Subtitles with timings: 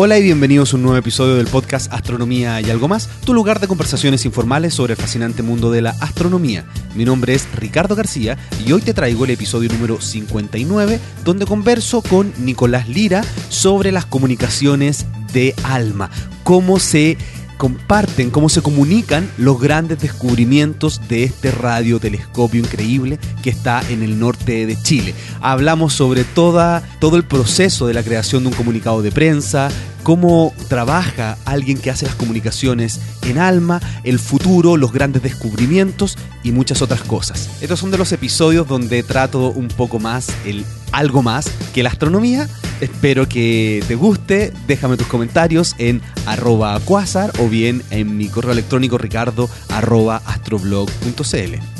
[0.00, 3.58] Hola y bienvenidos a un nuevo episodio del podcast Astronomía y algo más, tu lugar
[3.58, 6.64] de conversaciones informales sobre el fascinante mundo de la astronomía.
[6.94, 12.00] Mi nombre es Ricardo García y hoy te traigo el episodio número 59 donde converso
[12.00, 16.10] con Nicolás Lira sobre las comunicaciones de alma,
[16.44, 17.18] cómo se
[17.58, 24.18] comparten, cómo se comunican los grandes descubrimientos de este radiotelescopio increíble que está en el
[24.18, 25.14] norte de Chile.
[25.40, 29.68] Hablamos sobre toda, todo el proceso de la creación de un comunicado de prensa,
[30.04, 36.52] cómo trabaja alguien que hace las comunicaciones en alma, el futuro, los grandes descubrimientos y
[36.52, 37.50] muchas otras cosas.
[37.60, 41.90] Estos son de los episodios donde trato un poco más el algo más que la
[41.90, 42.48] astronomía.
[42.80, 44.52] Espero que te guste.
[44.68, 50.22] Déjame tus comentarios en arroba quasar o bien en mi correo electrónico ricardo arroba.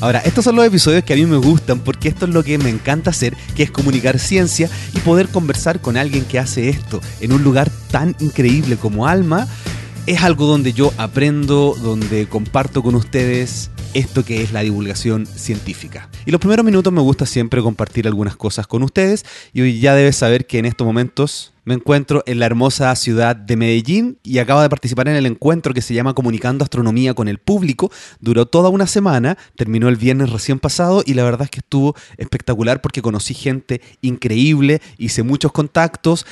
[0.01, 2.59] Ahora, estos son los episodios que a mí me gustan porque esto es lo que
[2.59, 7.01] me encanta hacer, que es comunicar ciencia y poder conversar con alguien que hace esto
[7.20, 9.48] en un lugar tan increíble como Alma,
[10.06, 16.08] es algo donde yo aprendo, donde comparto con ustedes esto que es la divulgación científica.
[16.27, 19.94] Y los primeros minutos me gusta siempre compartir algunas cosas con ustedes y hoy ya
[19.94, 24.39] debes saber que en estos momentos me encuentro en la hermosa ciudad de Medellín y
[24.39, 27.92] acabo de participar en el encuentro que se llama Comunicando Astronomía con el Público.
[28.20, 31.94] Duró toda una semana, terminó el viernes recién pasado y la verdad es que estuvo
[32.16, 36.25] espectacular porque conocí gente increíble, hice muchos contactos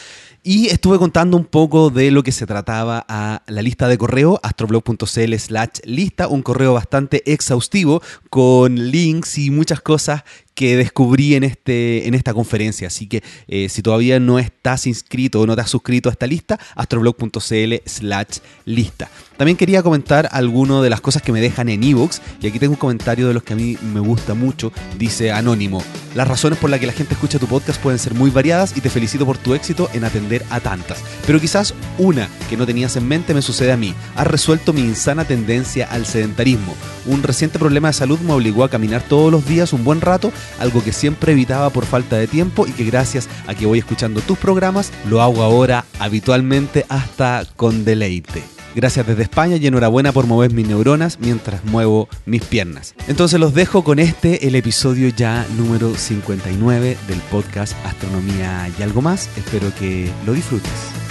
[0.47, 4.39] y estuve contando un poco de lo que se trataba a la lista de correo,
[4.45, 10.23] astroblog.cl slash lista, un correo bastante exhaustivo con links y muchas cosas
[10.57, 12.89] que descubrí en, este, en esta conferencia.
[12.89, 16.27] Así que eh, si todavía no estás inscrito o no te has suscrito a esta
[16.27, 19.09] lista, astroblog.cl slash lista.
[19.37, 22.23] También quería comentar algunas de las cosas que me dejan en ebooks.
[22.41, 24.73] Y aquí tengo un comentario de los que a mí me gusta mucho.
[24.99, 25.83] Dice Anónimo.
[26.15, 28.81] Las razones por las que la gente escucha tu podcast pueden ser muy variadas y
[28.81, 31.03] te felicito por tu éxito en atender a tantas.
[31.27, 33.95] Pero quizás una que no tenías en mente me sucede a mí.
[34.15, 36.75] Has resuelto mi insana tendencia al sedentarismo.
[37.05, 40.33] Un reciente problema de salud me obligó a caminar todos los días un buen rato
[40.59, 44.21] algo que siempre evitaba por falta de tiempo y que gracias a que voy escuchando
[44.21, 48.43] tus programas lo hago ahora habitualmente hasta con deleite.
[48.77, 52.95] Gracias desde España y enhorabuena por mover mis neuronas mientras muevo mis piernas.
[53.09, 59.01] Entonces los dejo con este, el episodio ya número 59 del podcast Astronomía y algo
[59.01, 59.31] más.
[59.39, 61.06] Espero que lo disfrutes.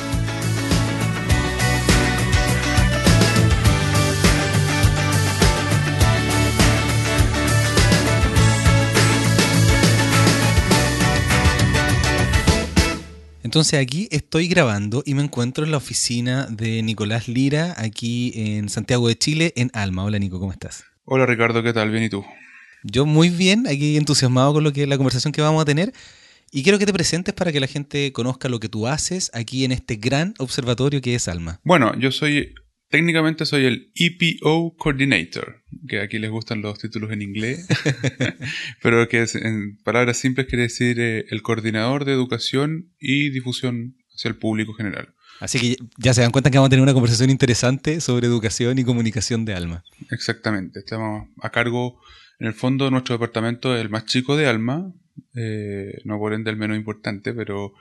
[13.56, 18.68] Entonces aquí estoy grabando y me encuentro en la oficina de Nicolás Lira, aquí en
[18.68, 20.04] Santiago de Chile, en Alma.
[20.04, 20.84] Hola Nico, ¿cómo estás?
[21.06, 21.90] Hola Ricardo, ¿qué tal?
[21.90, 22.26] Bien, ¿y tú?
[22.84, 25.94] Yo muy bien, aquí entusiasmado con lo que la conversación que vamos a tener.
[26.52, 29.64] Y quiero que te presentes para que la gente conozca lo que tú haces aquí
[29.64, 31.62] en este gran observatorio que es Alma.
[31.64, 32.56] Bueno, yo soy
[32.90, 37.68] Técnicamente soy el EPO Coordinator, que aquí les gustan los títulos en inglés,
[38.82, 44.30] pero que en palabras simples quiere decir eh, el coordinador de educación y difusión hacia
[44.30, 45.14] el público general.
[45.40, 48.80] Así que ya se dan cuenta que vamos a tener una conversación interesante sobre educación
[48.80, 49.84] y comunicación de Alma.
[50.12, 52.00] Exactamente, estamos a cargo,
[52.40, 54.94] en el fondo nuestro departamento es el más chico de Alma,
[55.36, 57.74] eh, no por ende el menos importante, pero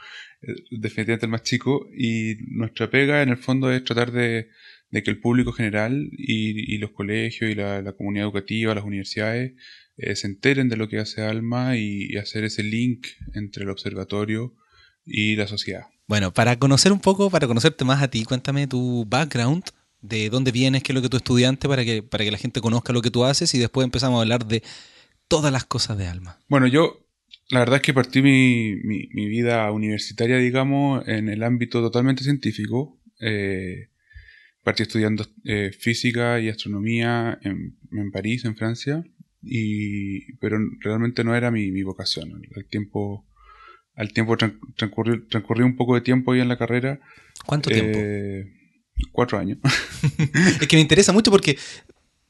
[0.43, 4.48] eh, definitivamente el más chico, y nuestra pega en el fondo es tratar de
[4.94, 9.55] de que el público general y, los colegios y la, comunidad educativa, las universidades,
[9.97, 14.55] eh, se enteren de lo que hace Alma y, hacer ese link entre el observatorio
[15.05, 15.87] y la sociedad.
[16.06, 19.65] Bueno, para conocer un poco, para conocerte más a ti, cuéntame tu background,
[20.00, 22.61] de dónde vienes, qué es lo que tú estudiante, para que, para que la gente
[22.61, 24.62] conozca lo que tú haces y después empezamos a hablar de
[25.26, 26.38] todas las cosas de Alma.
[26.47, 27.05] Bueno, yo
[27.49, 33.00] la verdad es que partí mi, mi, vida universitaria, digamos, en el ámbito totalmente científico.
[33.21, 33.88] Eh,
[34.64, 39.04] partí estudiando eh, física y astronomía en, en, París, en Francia,
[39.42, 42.42] y, pero realmente no era mi, mi vocación.
[42.56, 43.26] Al tiempo,
[43.94, 46.98] al tiempo transcurrió, un poco de tiempo ahí en la carrera.
[47.47, 47.98] ¿Cuánto tiempo?
[48.00, 48.44] Eh,
[49.12, 49.58] cuatro años.
[50.61, 51.58] es que me interesa mucho porque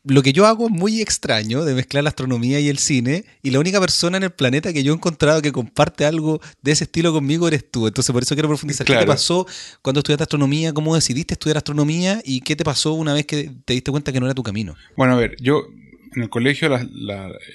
[0.04, 3.50] lo que yo hago es muy extraño de mezclar la astronomía y el cine, y
[3.50, 6.84] la única persona en el planeta que yo he encontrado que comparte algo de ese
[6.84, 7.86] estilo conmigo eres tú.
[7.86, 8.86] Entonces, por eso quiero profundizar.
[8.86, 9.46] ¿Qué te pasó
[9.80, 10.72] cuando estudiaste astronomía?
[10.74, 12.20] ¿Cómo decidiste estudiar astronomía?
[12.24, 14.74] ¿Y qué te pasó una vez que te diste cuenta que no era tu camino?
[14.96, 15.66] Bueno, a ver, yo
[16.14, 16.68] en el colegio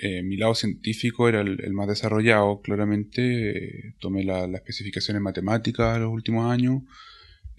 [0.02, 3.52] eh, mi lado científico era el, más desarrollado, claramente.
[3.52, 6.82] Eh, tomé las especificaciones matemáticas los últimos años.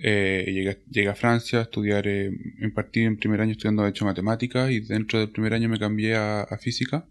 [0.03, 2.31] Eh, llegué, a Francia a estudiar, eh,
[2.61, 5.79] en partí en primer año estudiando de hecho matemáticas y dentro del primer año me
[5.79, 7.07] cambié a, física.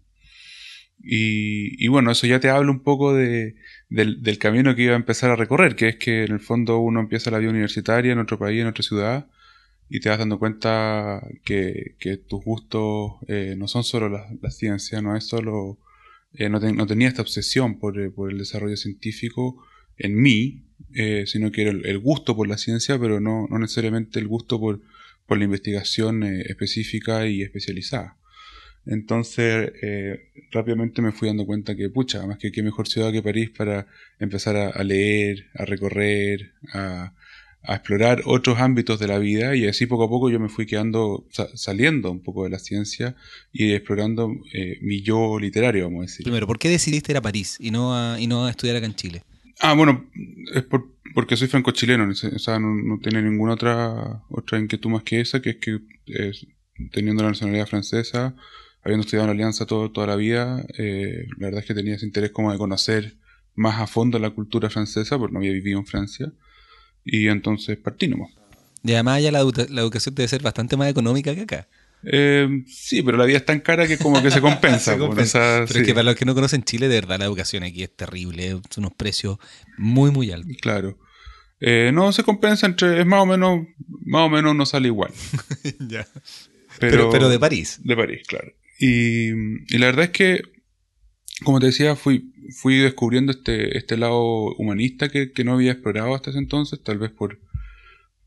[1.02, 3.56] Y, bueno, eso ya te habla un poco de,
[3.88, 6.78] del, del, camino que iba a empezar a recorrer, que es que en el fondo
[6.78, 9.26] uno empieza la vida universitaria en otro país, en otra ciudad,
[9.88, 15.02] y te vas dando cuenta que, que tus gustos eh, no son solo la, la,
[15.02, 15.78] no es solo...
[16.32, 19.64] Eh, no, no, tenía esta obsesión por, eh, por, el desarrollo científico
[20.00, 20.64] en mí,
[21.26, 24.80] sino que era el, gusto por la ciencia, pero no, no necesariamente el gusto por,
[25.26, 28.16] por la investigación específica y especializada.
[28.86, 33.22] Entonces, eh, rápidamente me fui dando cuenta que, pucha, más que qué mejor ciudad que
[33.22, 33.86] París para
[34.18, 37.12] empezar a, leer, a recorrer, a,
[37.62, 41.28] explorar otros ámbitos de la vida y así poco a poco yo me fui quedando,
[41.54, 43.16] saliendo un poco de la ciencia
[43.52, 46.24] y explorando eh, mi yo literario, vamos a decir.
[46.24, 48.86] Primero, ¿por qué decidiste ir a París y no a, y no a estudiar acá
[48.86, 49.22] en Chile?
[49.60, 50.06] Ah, bueno,
[50.54, 50.64] es
[51.14, 55.50] porque soy franco-chileno, o sea, no, tiene ninguna otra, otra inquietud más que esa, que
[55.50, 55.80] es que
[56.92, 58.34] teniendo la nacionalidad francesa,
[58.82, 61.94] habiendo estudiado en la Alianza todo, toda la vida, eh, la verdad es que tenía
[61.94, 63.16] ese interés como de conocer
[63.54, 66.32] más a fondo la cultura francesa, porque no había vivido en Francia,
[67.04, 68.30] y entonces partí nomás.
[68.82, 71.68] Y además ya la, educación debe ser bastante más económica que acá.
[72.04, 74.96] Eh, sí, pero la vida es tan cara que como que se compensa.
[74.98, 77.94] pero es que para los que no conocen Chile, de verdad la educación aquí es
[77.94, 79.38] terrible, son unos precios
[79.76, 80.56] muy, muy altos.
[80.60, 80.98] Claro.
[81.60, 83.66] Eh, no se compensa entre, es más o menos,
[84.06, 85.12] más o menos no sale igual.
[85.88, 86.06] ya.
[86.78, 87.80] pero, pero, de París.
[87.84, 88.52] De París, claro.
[88.78, 89.32] Y,
[89.76, 90.42] la verdad es que,
[91.44, 96.30] como te decía, fui, fui descubriendo este, este lado humanista que, no había explorado hasta
[96.30, 97.38] ese entonces, tal vez por,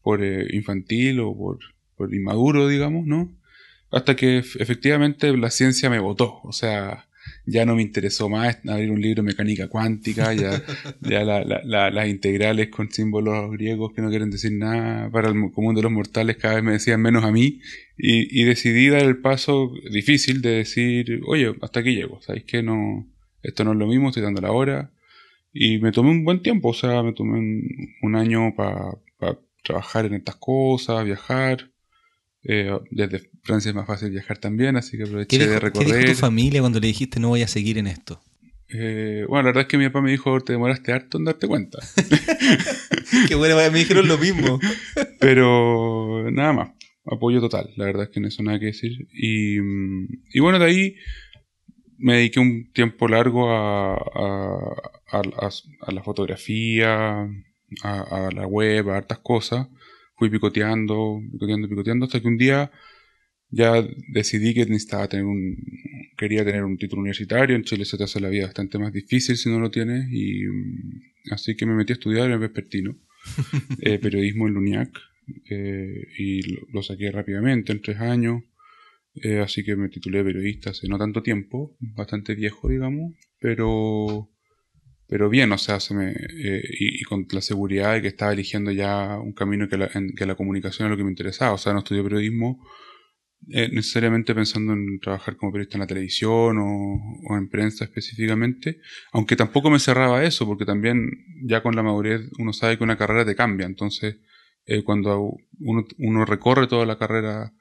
[0.04, 1.58] por eh, infantil o por,
[1.98, 3.36] por inmaduro, digamos, ¿no?
[3.94, 6.42] Hasta que efectivamente la ciencia me votó.
[6.44, 7.06] O sea,
[7.46, 10.62] ya no me interesó más abrir un libro de mecánica cuántica, ya,
[11.02, 15.82] ya las integrales con símbolos griegos que no quieren decir nada para el común de
[15.84, 17.62] los mortales cada vez me decían menos a mí
[17.98, 22.64] y, y decidí dar el paso difícil de decir, oye, hasta aquí llego, ¿sabéis que
[22.64, 23.08] no,
[23.42, 24.92] esto no es lo mismo, estoy dando la hora
[25.54, 27.38] y me tomé un buen tiempo, o sea, me tomé
[28.02, 28.98] un, año para
[29.64, 31.70] trabajar en estas cosas, viajar,
[32.44, 35.88] eh, desde Francia es más fácil viajar también, así que aproveché de recorrer.
[35.88, 38.22] ¿Qué dijo tu familia cuando le dijiste no voy a seguir en esto?
[38.70, 41.48] Eh, bueno, la verdad es que mi papá me dijo, te demoraste harto en darte
[41.48, 41.80] cuenta.
[43.28, 44.60] Qué bueno, me dijeron lo mismo.
[45.20, 46.70] Pero nada más,
[47.06, 49.08] apoyo total, la verdad es que no eso nada que decir.
[49.14, 50.96] Y, y bueno, de ahí
[51.98, 55.22] me dediqué un tiempo largo a, a,
[55.82, 57.30] a la fotografía,
[57.84, 59.68] a, la web, a hartas cosas
[60.16, 62.72] fui picoteando, picoteando, picoteando, hasta que un día
[63.50, 65.56] ya decidí que necesitaba tener un,
[66.18, 69.38] quería tener un título universitario, en Chile se te hace la vida bastante más difícil
[69.38, 72.96] si no lo tienes, y mm, así que me metí a estudiar en Vespertino,
[73.82, 74.90] eh, periodismo en Luniac,
[75.50, 78.44] eh, y lo, saqué rápidamente, en tres años,
[79.16, 84.33] eh, así que me titulé periodista hace no tanto tiempo, bastante viejo digamos, pero
[85.14, 88.72] pero bien, o sea, se me, eh, y, con la seguridad de que estaba eligiendo
[88.72, 91.58] ya un camino que la, en, que la comunicación es lo que me interesaba, o
[91.60, 92.60] sea, no estudié periodismo
[93.50, 98.80] eh, necesariamente pensando en trabajar como periodista en la televisión o, en prensa específicamente,
[99.12, 101.12] aunque tampoco me cerraba eso, porque también
[101.46, 104.16] ya con la madurez uno sabe que una carrera te cambia, entonces
[104.66, 107.54] eh, cuando uno, uno recorre toda la carrera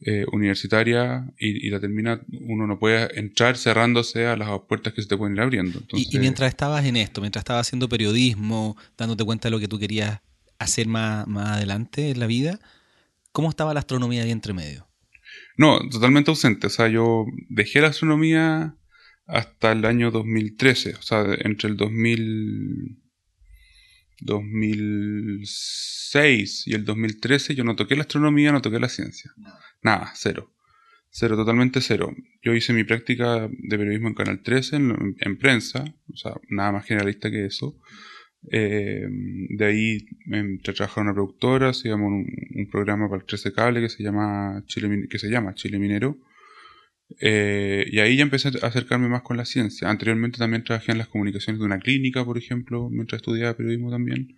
[0.00, 5.08] eh, universitaria y, la termina, uno no puede entrar cerrándose a las puertas que se
[5.08, 5.82] te pueden ir abriendo.
[5.92, 9.78] y, mientras estabas en esto, mientras estabas haciendo periodismo, dándote cuenta de lo que tú
[9.78, 10.20] querías
[10.58, 12.60] hacer más, más adelante en la vida,
[13.32, 14.86] ¿cómo estaba la astronomía ahí entre medio?
[15.56, 16.68] No, totalmente ausente.
[16.68, 18.76] O sea, yo dejé la astronomía
[19.26, 20.94] hasta el año 2013.
[20.94, 22.98] O sea, entre el 2000,
[24.20, 29.32] 2006 y el 2013 yo no toqué la astronomía, no toqué la ciencia.
[29.82, 30.52] Nada, cero.
[31.10, 32.14] Cero, totalmente cero.
[32.42, 36.86] Yo hice mi práctica de periodismo en Canal 13, en, prensa, o sea, nada más
[36.86, 37.76] generalista que eso.
[38.52, 39.06] Eh,
[39.50, 43.52] de ahí entré a trabajar en una productora, hacíamos un, un, programa para el 13
[43.52, 46.18] Cable que se llama Chile, que se llama Chile Minero.
[47.20, 49.88] Eh, y ahí ya empecé a acercarme más con la ciencia.
[49.88, 54.36] Anteriormente también trabajé en las comunicaciones de una clínica, por ejemplo, mientras estudiaba periodismo también.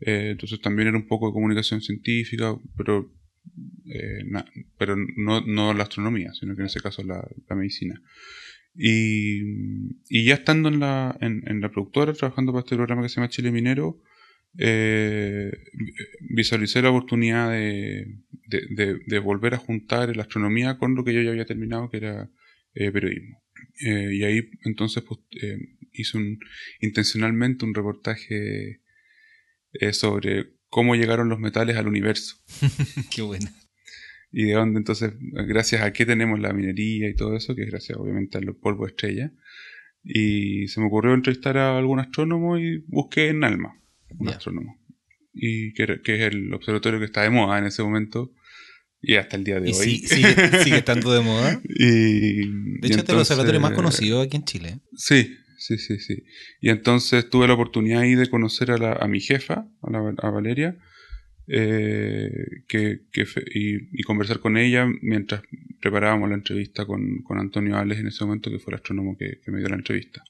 [0.00, 3.12] Eh, entonces también era un poco de comunicación científica, pero
[3.86, 4.24] eh,
[4.78, 8.00] pero no, no, la astronomía, sino que en ese caso la, la medicina.
[8.74, 9.40] Y,
[10.08, 13.16] y, ya estando en la, en, en, la productora, trabajando para este programa que se
[13.16, 14.00] llama Chile Minero,
[14.58, 15.50] eh,
[16.20, 18.06] visualicé la oportunidad de,
[18.48, 21.98] de, de, volver a juntar la astronomía con lo que yo ya había terminado, que
[21.98, 22.30] era
[22.74, 23.42] eh, periodismo.
[23.84, 25.58] Eh, y ahí entonces pues, eh,
[25.92, 26.38] hice un,
[26.80, 28.80] intencionalmente un reportaje
[29.92, 32.36] sobre cómo llegaron los metales al universo.
[33.10, 33.50] Qué bueno.
[34.32, 37.70] y de dónde entonces, gracias a qué tenemos la minería y todo eso, que es
[37.70, 39.32] gracias obviamente a los polvos estrella.
[40.02, 43.78] Y se me ocurrió entrevistar a algún astrónomo y busqué en Alma,
[44.18, 44.80] un astrónomo.
[45.34, 48.32] Y que, que, es el observatorio que está de moda en ese momento
[49.02, 49.74] y hasta el día de hoy.
[49.74, 50.28] Sí, sigue,
[50.76, 51.60] estando de moda.
[51.64, 52.46] y,
[52.80, 54.80] de hecho, es el observatorio más conocido aquí en Chile.
[54.94, 55.36] Sí,
[55.76, 56.24] sí, sí, sí.
[56.60, 60.30] Y entonces tuve la oportunidad ahí de conocer a, la, a mi jefa, a, la,
[60.30, 60.76] Valeria,
[61.46, 63.02] eh, que,
[63.54, 65.42] y, conversar con ella mientras
[65.80, 69.40] preparábamos la entrevista con, con Antonio Ales en ese momento, que fue el astrónomo que,
[69.44, 70.22] que, me dio la entrevista.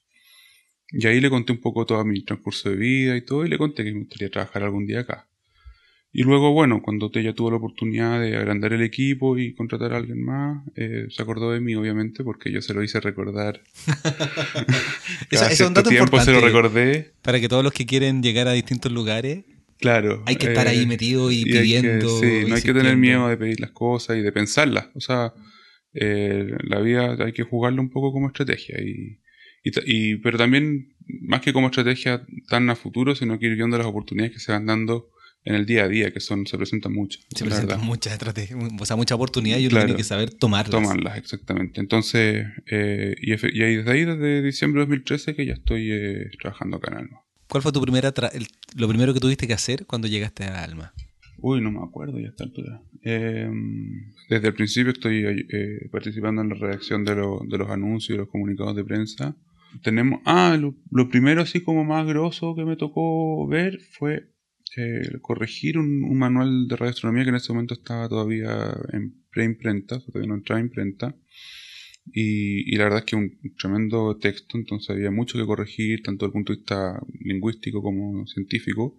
[0.92, 3.58] Y ahí le conté un poco todo mi transcurso de vida y todo, y le
[3.58, 5.29] conté que me gustaría trabajar algún día acá.
[6.12, 9.98] Y luego, bueno, cuando ella tuvo la oportunidad de agrandar el equipo y contratar a
[9.98, 13.60] alguien más, eh, se acordó de mí, obviamente, porque yo se lo hice recordar.
[15.30, 17.12] Eso, es un dato tiempo se lo recordé.
[17.22, 19.44] Para que todos los que quieren llegar a distintos lugares
[19.80, 20.22] Claro.
[20.26, 22.20] Hay que estar ahí eh, metido y, pidiendo.
[22.20, 24.88] sí, no hay que tener miedo de pedir las cosas y de pensarlas.
[24.94, 25.32] O sea,
[25.94, 28.76] eh, la vida hay que jugarla un poco como estrategia.
[28.80, 29.20] Y,
[29.64, 33.86] y, pero también, más que como estrategia tan a futuro, sino que ir viendo las
[33.86, 35.08] oportunidades que se van dando
[35.44, 37.24] en el día a día, que son se presentan muchas.
[37.34, 40.70] Se presentan muchas estrategias, o sea, mucha oportunidad y uno tiene que saber tomarlas.
[40.70, 41.80] Tomarlas, exactamente.
[41.80, 45.90] Entonces, eh, y, y, desde ahí, desde diciembre de 2013, que ya estoy
[46.40, 47.20] trabajando acá en Alma.
[47.50, 48.14] ¿Cuál fue tu primera
[48.76, 50.94] lo primero que tuviste que hacer cuando llegaste a Alma?
[51.38, 52.82] Uy, no me acuerdo ya a esta altura.
[53.02, 58.18] Em, desde el principio estoy eh, participando en la redacción de, de, los anuncios y
[58.18, 59.36] los comunicados de prensa.
[59.82, 64.28] Tenemos, ah, lo, primero así como más grosso que me tocó ver fue
[64.76, 70.28] eh, corregir un, manual de radioastronomía que en ese momento estaba todavía en preimprenta, todavía
[70.28, 71.16] no entraba en imprenta.
[72.12, 76.30] Y, la verdad es que un tremendo texto, entonces había mucho que corregir, tanto desde
[76.30, 78.96] el punto de vista lingüístico como científico.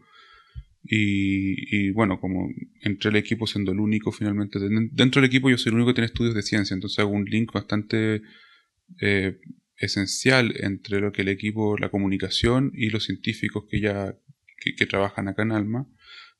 [0.83, 2.49] Y, bueno, como
[2.81, 5.95] entre el equipo siendo el único finalmente, dentro del equipo yo soy el único que
[5.95, 8.23] tiene estudios de ciencia, entonces hago un link bastante
[8.99, 9.39] eh,
[9.77, 14.15] esencial entre lo que el equipo, la comunicación y los científicos que ya
[14.61, 15.87] que, trabajan acá en Alma.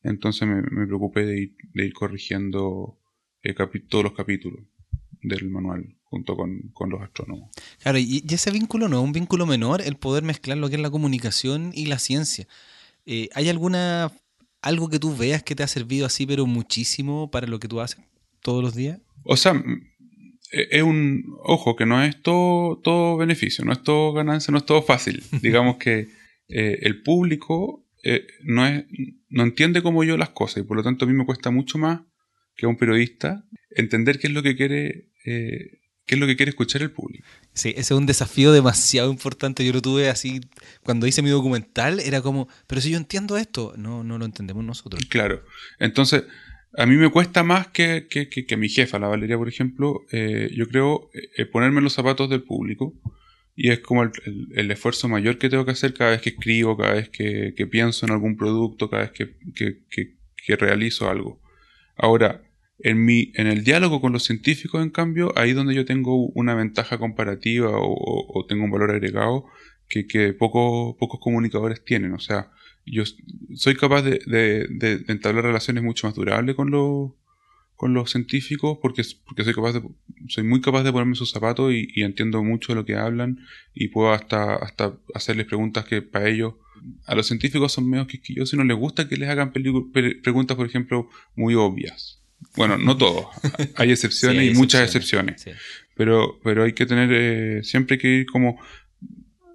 [0.04, 3.00] Entonces me, preocupé de ir, corrigiendo
[3.44, 3.54] eh,
[3.90, 4.64] todos los capítulos
[5.22, 7.50] del manual junto con, los astrónomos.
[7.82, 10.82] Claro, y, ese vínculo no es un vínculo menor, el poder mezclar lo que es
[10.82, 12.48] la comunicación y la ciencia.
[13.06, 14.12] Eh, ¿Hay alguna
[14.62, 17.82] algo que tú veas que te ha servido así, pero muchísimo para lo que tú
[17.82, 18.00] haces
[18.42, 19.00] todos los días?
[19.24, 19.54] O sea,
[20.52, 24.58] e, es un ojo que no es todo, todo beneficio, no es todo ganancia, no
[24.58, 25.24] es todo fácil.
[25.42, 26.10] Digamos que
[26.50, 28.86] eh, el público eh, no, es,
[29.30, 31.78] no entiende como yo las cosas y por lo tanto a mí me cuesta mucho
[31.78, 32.02] más
[32.56, 35.12] que a un periodista entender qué es lo que quiere
[36.12, 37.26] qué es lo que quiere escuchar el público.
[37.54, 39.66] Sí, ese es un desafío demasiado importante.
[39.66, 40.42] Yo lo tuve así,
[40.84, 44.64] cuando hice mi documental, era como, pero si yo entiendo esto, no, no lo entendemos
[44.64, 45.06] nosotros.
[45.06, 45.44] Claro.
[45.80, 46.24] Entonces,
[46.78, 50.50] a mí me cuesta más que, que, que, mi jefa, la Valeria, por ejemplo, eh,
[50.56, 52.94] yo creo eh, ponerme en los zapatos del público.
[53.56, 54.12] Y es como el,
[54.56, 57.68] el, esfuerzo mayor que tengo que hacer cada vez que escribo, cada vez que, que
[57.68, 59.36] pienso en algún producto, cada vez que,
[60.46, 61.42] que realizo algo.
[61.96, 62.42] Ahora,
[62.84, 66.56] en, mi, en el diálogo con los científicos, en cambio, ahí donde yo tengo una
[66.56, 69.46] ventaja comparativa o, tengo un valor agregado
[69.88, 72.14] que, que pocos comunicadores tienen.
[72.14, 72.52] O sea,
[72.86, 73.04] yo
[73.56, 77.12] soy capaz de, de, entablar relaciones mucho más durables con los,
[77.82, 79.82] con los científicos porque, porque soy capaz de,
[80.28, 83.40] soy muy capaz de ponerme sus zapatos y, entiendo mucho de lo que hablan
[83.74, 86.54] y puedo hasta, hasta hacerles preguntas que para ellos
[87.08, 90.68] a los científicos son menos quisquillosos y no les gusta que les hagan preguntas, por
[90.68, 92.22] ejemplo, muy obvias.
[92.56, 93.26] Bueno, no todos.
[93.78, 95.44] Hay excepciones y muchas excepciones.
[95.96, 98.62] Pero, pero hay que tener, eh, siempre que ir como,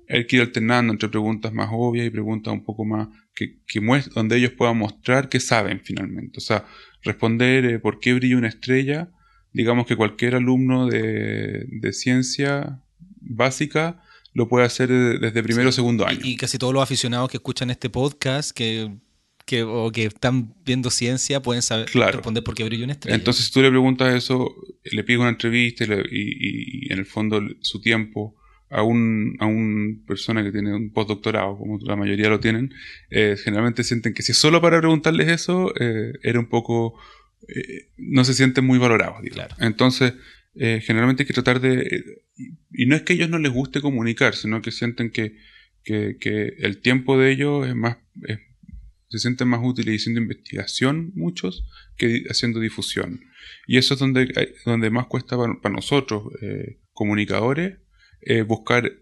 [0.09, 3.07] hay que ir alternando entre preguntas más obvias y preguntas un poco más
[3.37, 3.81] que, que
[4.15, 6.39] donde ellos puedan mostrar que saben finalmente.
[6.39, 6.67] O sea,
[7.07, 9.11] responder eh, por qué brilla una estrella,
[9.53, 12.83] digamos que cualquier alumno de, de ciencia
[13.21, 14.03] básica
[14.35, 16.21] lo puede hacer desde primero o segundo año.
[16.23, 18.91] Y casi todos los aficionados que escuchan este podcast, que
[19.47, 23.17] que, o que están viendo ciencia pueden saber responder por qué brilla una estrella.
[23.17, 27.81] Entonces, si tú le preguntas eso, le pides una entrevista y, en el fondo su
[27.81, 28.35] tiempo
[28.71, 32.73] a un, a un persona que tiene un postdoctorado, como la mayoría lo tienen,
[33.11, 36.99] eh, generalmente sienten que si es solo para preguntarles eso, eh, era un poco...
[37.49, 39.19] Eh, no se sienten muy valorados.
[39.31, 39.55] Claro.
[39.61, 40.15] Entonces,
[40.55, 42.23] generalmente hay que tratar de...
[42.73, 45.37] y no es que a ellos no les guste comunicar, sino que sienten que,
[45.85, 48.39] que, que el tiempo de ellos es más, es
[49.09, 53.21] se sienten más útiles haciendo investigación muchos que haciendo difusión.
[53.67, 54.29] Y eso es donde,
[54.65, 56.25] donde más cuesta para, nosotros,
[56.93, 57.77] comunicadores,
[58.23, 58.93] eh, buscar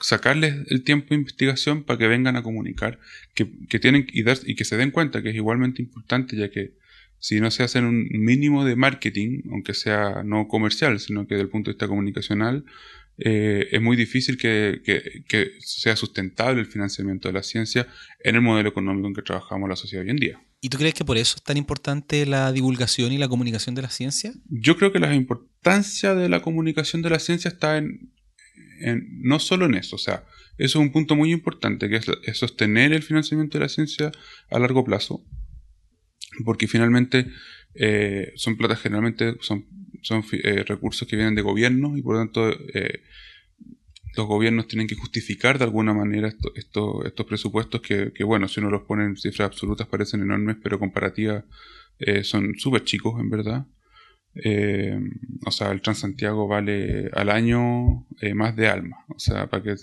[0.00, 2.98] sacarles el tiempo de investigación para que vengan a comunicar,
[3.34, 3.44] que,
[3.78, 6.74] tienen y, dar, y que se den cuenta que es igualmente importante, ya que
[7.18, 11.44] si no se hace un mínimo de marketing, aunque sea no comercial, sino que desde
[11.44, 12.64] el punto de vista comunicacional,
[13.18, 14.80] eh, es muy difícil que,
[15.28, 17.86] que, sea sustentable el financiamiento de la ciencia
[18.24, 20.40] en el modelo económico en que trabajamos la sociedad hoy en día.
[20.62, 23.82] ¿Y tú crees que por eso es tan importante la divulgación y la comunicación de
[23.82, 24.32] la ciencia?
[24.48, 28.10] Yo creo que la importancia de la comunicación de la ciencia está en,
[28.80, 30.24] no solo en eso, o sea,
[30.60, 34.12] eso es un punto muy importante, que es, sostener el financiamiento de la ciencia
[34.50, 35.24] a largo plazo,
[36.44, 37.26] porque finalmente
[37.74, 39.64] eh, son platas generalmente, son,
[40.02, 43.02] son eh, recursos que vienen de gobiernos y por lo tanto eh,
[44.16, 48.82] los gobiernos tienen que justificar de alguna manera estos presupuestos que, bueno, si uno los
[48.82, 51.44] pone en cifras absolutas parecen enormes, pero comparativas
[52.22, 53.66] son súper chicos en verdad.
[54.34, 54.98] Eh,
[55.44, 59.04] o sea, el Transantiago vale al año eh, más de alma.
[59.08, 59.76] O sea, para que,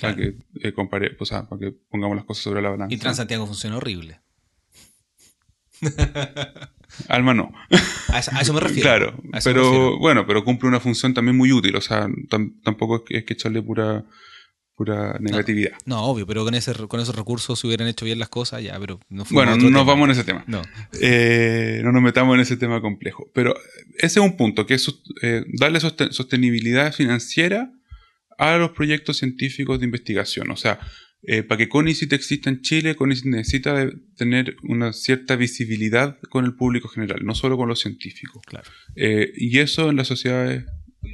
[0.00, 2.94] para que eh, compare, o sea, para que pongamos las cosas sobre la balanza.
[2.94, 4.20] Y Transantiago funciona horrible.
[7.08, 7.52] Alma no.
[8.08, 8.82] A eso, me refiero.
[8.82, 11.74] Claro, pero bueno, pero cumple una función también muy útil.
[11.76, 14.04] O sea, tampoco es que echarle pura
[14.82, 15.72] pura negatividad.
[15.86, 18.78] No, obvio, pero con, ese, con esos recursos se hubieran hecho bien las cosas, ya,
[18.80, 20.42] pero no Bueno, no nos vamos en ese tema.
[20.48, 20.60] No.
[21.00, 23.30] Eh, no nos metamos en ese tema complejo.
[23.32, 23.54] Pero
[23.98, 27.70] ese es un punto, que es eh, darle sostenibilidad financiera
[28.38, 30.50] a los proyectos científicos de investigación.
[30.50, 30.80] O sea,
[31.22, 36.56] eh, para que CONICIT exista en Chile, CONICIT necesita tener una cierta visibilidad con el
[36.56, 38.42] público general, no solo con los científicos.
[38.46, 38.68] Claro.
[38.96, 40.64] y eso en las sociedades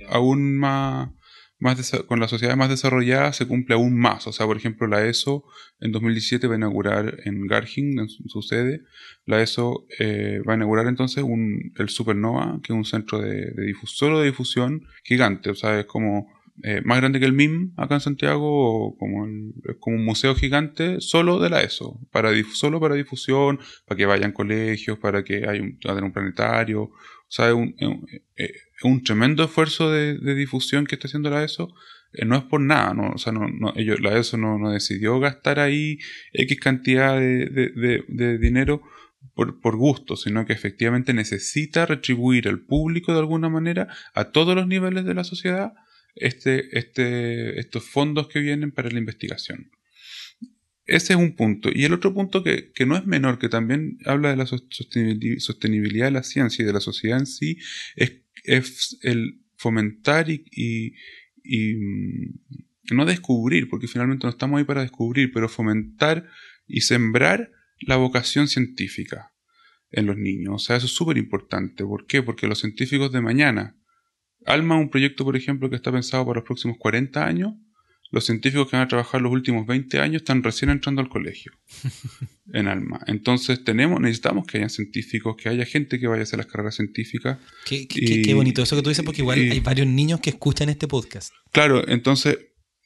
[0.08, 1.10] aún más
[1.58, 4.26] más con las sociedades más desarrolladas se cumple aún más.
[4.26, 5.44] O sea, por ejemplo, la ESO
[5.80, 8.82] en 2017 va a inaugurar en Garching, en su, sede,
[9.26, 13.52] la ESO eh, va a inaugurar entonces un, el Supernova, que es un centro de,
[13.84, 15.50] solo de difusión gigante.
[15.50, 16.28] O sea, es como
[16.62, 21.00] eh, más grande que el MIM acá en Santiago, como, es como un museo gigante
[21.00, 25.62] solo de la ESO, para solo para difusión, para que vayan colegios, para que haya
[25.62, 26.90] un, un planetario.
[27.28, 27.74] O sea, es un,
[28.36, 31.74] eh, un tremendo esfuerzo de, difusión que está haciendo la ESO.
[32.14, 33.10] Eh, no es por nada, ¿no?
[33.10, 35.98] O sea, no, no, ellos, la ESO no, decidió gastar ahí
[36.32, 38.82] X cantidad de, dinero
[39.34, 44.54] por, por, gusto, sino que efectivamente necesita retribuir al público de alguna manera, a todos
[44.54, 45.74] los niveles de la sociedad,
[46.14, 49.70] este, este, estos fondos que vienen para la investigación.
[50.88, 51.70] Ese es un punto.
[51.72, 56.06] Y el otro punto que, que, no es menor, que también habla de la sostenibilidad
[56.06, 57.58] de la ciencia y de la sociedad en sí,
[57.94, 58.12] es
[58.44, 60.94] es el fomentar y,
[61.44, 66.26] mm, no descubrir, porque finalmente no estamos ahí para descubrir, pero fomentar
[66.66, 69.32] y sembrar la vocación científica
[69.90, 70.54] en los niños.
[70.54, 71.84] O sea, eso es súper importante.
[71.84, 72.22] ¿Por qué?
[72.22, 73.76] Porque los científicos de mañana,
[74.46, 77.54] Alma, un proyecto, por ejemplo, que está pensado para los próximos 40 años,
[78.10, 81.52] los científicos que van a trabajar los últimos 20 años están recién entrando al colegio
[82.52, 83.00] en Alma.
[83.06, 86.76] Entonces tenemos, necesitamos que haya científicos, que haya gente que vaya a hacer las carreras
[86.76, 87.38] científicas.
[87.66, 90.88] Qué, qué, bonito eso que tú dices, porque igual hay varios niños que escuchan este
[90.88, 91.32] podcast.
[91.52, 92.38] Claro, entonces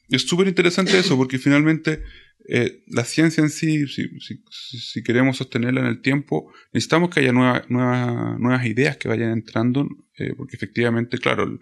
[0.09, 2.03] es súper interesante eso, porque finalmente
[2.49, 7.69] eh, la ciencia en sí, si, queremos sostenerla en el tiempo, necesitamos que haya nuevas
[7.69, 11.59] nuevas ideas que vayan entrando, eh, porque efectivamente, claro,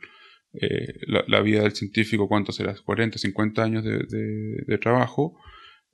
[0.53, 2.75] eh, la, vida del científico, ¿cuánto será?
[2.75, 5.37] 40, 50 años de, trabajo,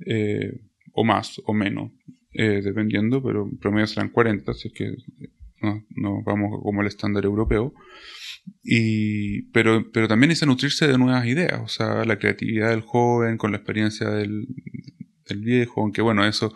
[0.06, 0.62] eh,
[0.94, 1.92] o más, o menos,
[2.34, 4.96] eh, dependiendo, pero en promedio serán 40, si es que
[5.62, 7.74] no, vamos como el estándar europeo.
[8.64, 13.38] Y, pero, pero también es nutrirse de nuevas ideas, o sea, la creatividad del joven
[13.38, 14.48] con la experiencia del
[15.36, 16.54] viejo, aunque bueno, eso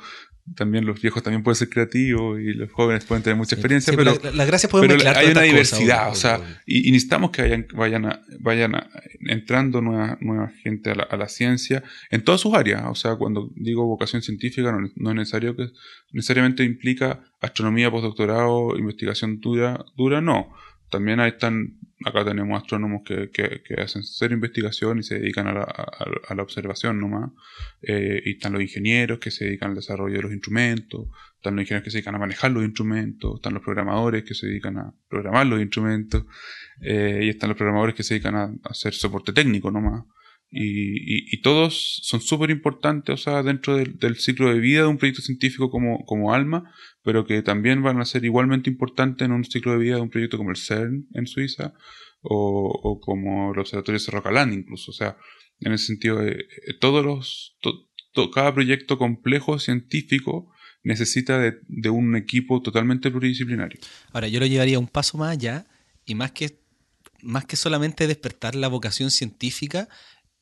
[0.56, 4.18] también los viejos también pueden ser creativos y los jóvenes pueden tener mucha experiencia, pero,
[4.34, 4.70] la, gracia
[5.16, 8.88] hay una diversidad, o sea, y, necesitamos que vayan, vayan, vayan
[9.22, 13.86] entrando nueva, nueva gente a la, ciencia en todas sus áreas, o sea, cuando digo
[13.86, 15.70] vocación científica no, no es necesario que
[16.12, 20.54] necesariamente implica astronomía, postdoctorado, investigación dura, dura no,
[20.92, 25.54] también ahí están acá tenemos astrónomos que, que, hacen cero investigación y se dedican a
[25.54, 27.32] la, a, la observación nomás.
[27.82, 31.08] Eh, y están los ingenieros que se dedican al desarrollo de los instrumentos.
[31.36, 33.36] Están los ingenieros que se dedican a manejar los instrumentos.
[33.36, 36.26] Están los programadores que se dedican a programar los instrumentos.
[36.82, 40.04] Eh, y están los programadores que se dedican a, hacer soporte técnico nomás.
[40.54, 44.98] Y, y, todos son súper importantes, o sea, dentro del, ciclo de vida de un
[44.98, 46.70] proyecto científico como, como ALMA,
[47.04, 50.10] pero que también van a ser igualmente importantes en un ciclo de vida de un
[50.10, 51.74] proyecto como el CERN en Suiza
[52.22, 54.92] o, como el Observatorio Cerro Calán incluso.
[54.92, 55.16] O sea,
[55.62, 56.38] en ese sentido, eh,
[56.68, 57.58] eh, todos los,
[58.34, 60.52] cada proyecto complejo científico
[60.84, 63.80] necesita de, de, un equipo totalmente pluridisciplinario.
[64.12, 65.66] Ahora, yo lo llevaría un paso más allá
[66.06, 66.60] y más que,
[67.22, 69.88] más que solamente despertar la vocación científica,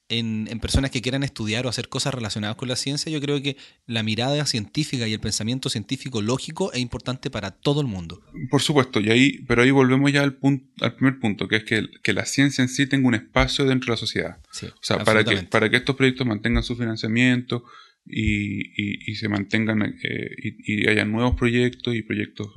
[0.10, 3.42] en, en personas que quieran estudiar o hacer cosas relacionadas con la ciencia, yo creo
[3.42, 8.22] que la mirada científica y el pensamiento científico lógico es importante para todo el mundo.
[8.50, 11.64] Por supuesto, y ahí, pero ahí volvemos ya al, punto, al primer punto, que es
[11.64, 14.38] que, que la ciencia en sí tenga un espacio dentro de la sociedad.
[14.52, 17.64] Sí, O sea, para que, para que estos proyectos mantengan su financiamiento
[18.06, 22.48] y, y- y se mantengan eh, y, y haya nuevos proyectos y proyectos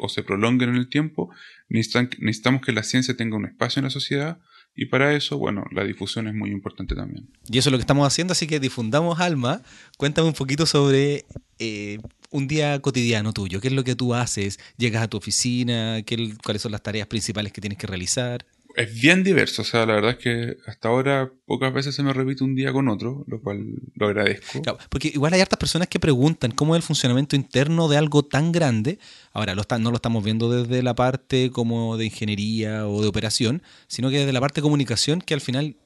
[0.00, 1.30] o se prolonguen en el tiempo,
[1.70, 4.38] necesitan- necesitamos que la ciencia tenga un espacio en la sociedad
[4.74, 7.28] y para eso, bueno, la difusión es muy importante también.
[7.50, 9.62] Y eso es lo que estamos haciendo, así que difundamos Alma.
[9.98, 11.26] Cuéntame un poquito sobre
[11.58, 11.98] eh,
[12.30, 13.60] un día cotidiano tuyo.
[13.60, 14.58] ¿Qué es lo que tú haces?
[14.78, 16.02] ¿Llegas a tu oficina?
[16.02, 18.46] ¿Qué, ¿Cuáles son las tareas principales que tienes que realizar?
[18.76, 22.12] Es bien diverso, o sea, la verdad es que hasta ahora pocas veces se me
[22.12, 24.62] repite un día con otro, lo cual lo agradezco.
[24.62, 28.22] Claro, porque igual hay hartas personas que preguntan cómo es el funcionamiento interno de algo
[28.24, 28.98] tan grande.
[29.32, 33.08] Ahora, lo está- no lo estamos viendo desde la parte como de ingeniería o de
[33.08, 35.76] operación, sino que desde la parte de comunicación, que al final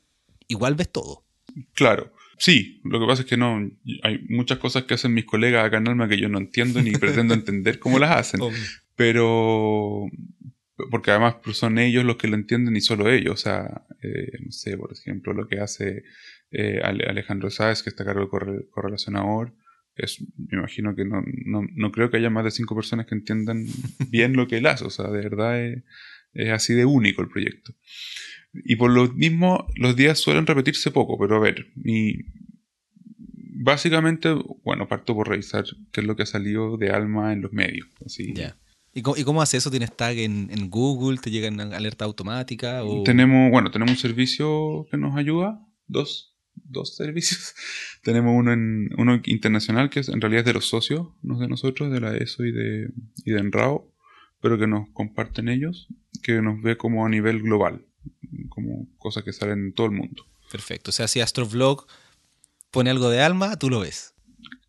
[0.48, 1.24] igual ves todo.
[1.74, 3.68] Claro, sí, lo que pasa es que no,
[4.02, 6.92] hay muchas cosas que hacen mis colegas acá en Alma que yo no entiendo ni
[6.92, 8.40] pretendo entender cómo las hacen,
[8.94, 10.06] pero
[10.90, 14.52] porque además son ellos los que lo entienden y solo ellos, o sea, eh, no
[14.52, 16.04] sé, por ejemplo, lo que hace
[16.50, 19.54] eh, Ale- Alejandro Sáez, que está a cargo del corre- correlacionador,
[19.94, 23.14] es, me imagino que no, no, no creo que haya más de cinco personas que
[23.14, 23.64] entiendan
[24.10, 25.82] bien lo que él hace, o sea, de verdad es,
[26.34, 27.74] es así de único el proyecto.
[28.52, 32.16] Y por lo mismo, los días suelen repetirse poco, pero a ver, mi,
[33.18, 34.28] básicamente,
[34.64, 37.88] bueno, parto por revisar qué es lo que ha salido de Alma en los medios.
[38.04, 38.32] Así.
[38.34, 38.56] Ya.
[38.96, 39.70] ¿Y cómo, y cómo hace eso?
[39.70, 41.18] ¿Tienes tag en, en Google?
[41.18, 42.82] ¿Te llegan alerta automática?
[42.82, 43.02] O...
[43.02, 47.54] Tenemos, bueno, tenemos un servicio que nos ayuda, dos, dos servicios.
[48.02, 51.46] tenemos uno en, uno internacional que es, en realidad es de los socios, no de
[51.46, 52.88] nosotros, de la ESO y de,
[53.22, 53.92] y de Enrao,
[54.40, 55.88] pero que nos comparten ellos,
[56.22, 57.84] que nos ve como a nivel global,
[58.48, 60.24] como cosas que salen en todo el mundo.
[60.50, 60.88] Perfecto.
[60.88, 61.86] O sea, si Astrovlog
[62.70, 64.14] pone algo de alma, tú lo ves.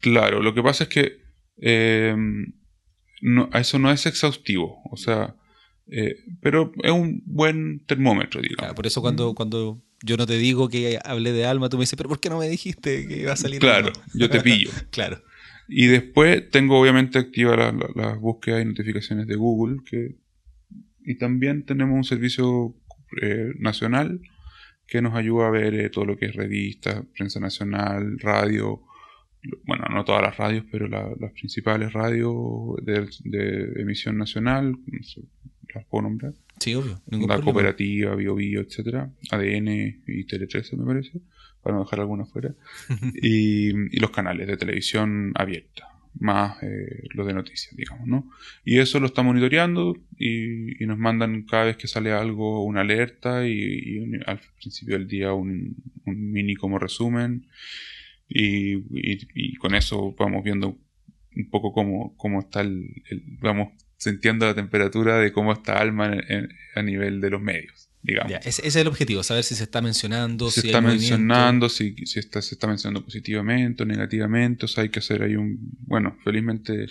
[0.01, 1.21] Claro, lo que pasa es que
[1.61, 2.13] eh,
[3.21, 5.35] no, eso no es exhaustivo, o sea,
[5.89, 8.59] eh, pero es un buen termómetro, digamos.
[8.59, 11.83] Claro, por eso cuando, cuando yo no te digo que hablé de alma, tú me
[11.83, 14.41] dices, pero ¿por qué no me dijiste que iba a salir Claro, alma?" yo te
[14.41, 14.69] pillo.
[14.91, 15.21] claro.
[15.67, 20.15] Y después tengo obviamente activas las la, las búsquedas y notificaciones de Google, que,
[21.03, 22.75] y también tenemos un servicio
[23.21, 24.21] eh, nacional
[24.87, 28.81] que nos ayuda a ver eh, todo lo que es revistas, prensa nacional, radio,
[29.65, 32.33] bueno, no todas las radios, pero la- las principales radios
[32.83, 35.21] de, de emisión nacional, no sé,
[35.73, 37.01] las puedo nombrar, Sí, obvio.
[37.11, 37.43] ningún la problema.
[37.53, 41.19] cooperativa, Bio Bio, etcétera, ADN y Tele 13 me parece,
[41.61, 42.53] para no dejar alguna fuera,
[43.13, 45.83] y, y los canales de televisión abierta,
[46.19, 48.29] más eh, los de noticias, digamos, ¿no?
[48.65, 52.81] Y eso lo está monitoreando y, y nos mandan cada vez que sale algo una
[52.81, 57.45] alerta y, y un- al principio del día un, un mini como resumen
[58.27, 60.77] y, y- y con eso vamos viendo
[61.35, 66.07] un poco cómo, cómo está el, el- vamos sintiendo la temperatura de cómo está Alma
[66.13, 68.31] en- en- a nivel de los medios, digamos.
[68.31, 71.69] Ya, ese, ese es el objetivo, saber si se está mencionando, se si está mencionando,
[71.69, 75.35] si, si está, se está mencionando positivamente o negativamente, o sea, hay que hacer ahí
[75.35, 75.57] un...
[75.87, 76.85] Bueno, felizmente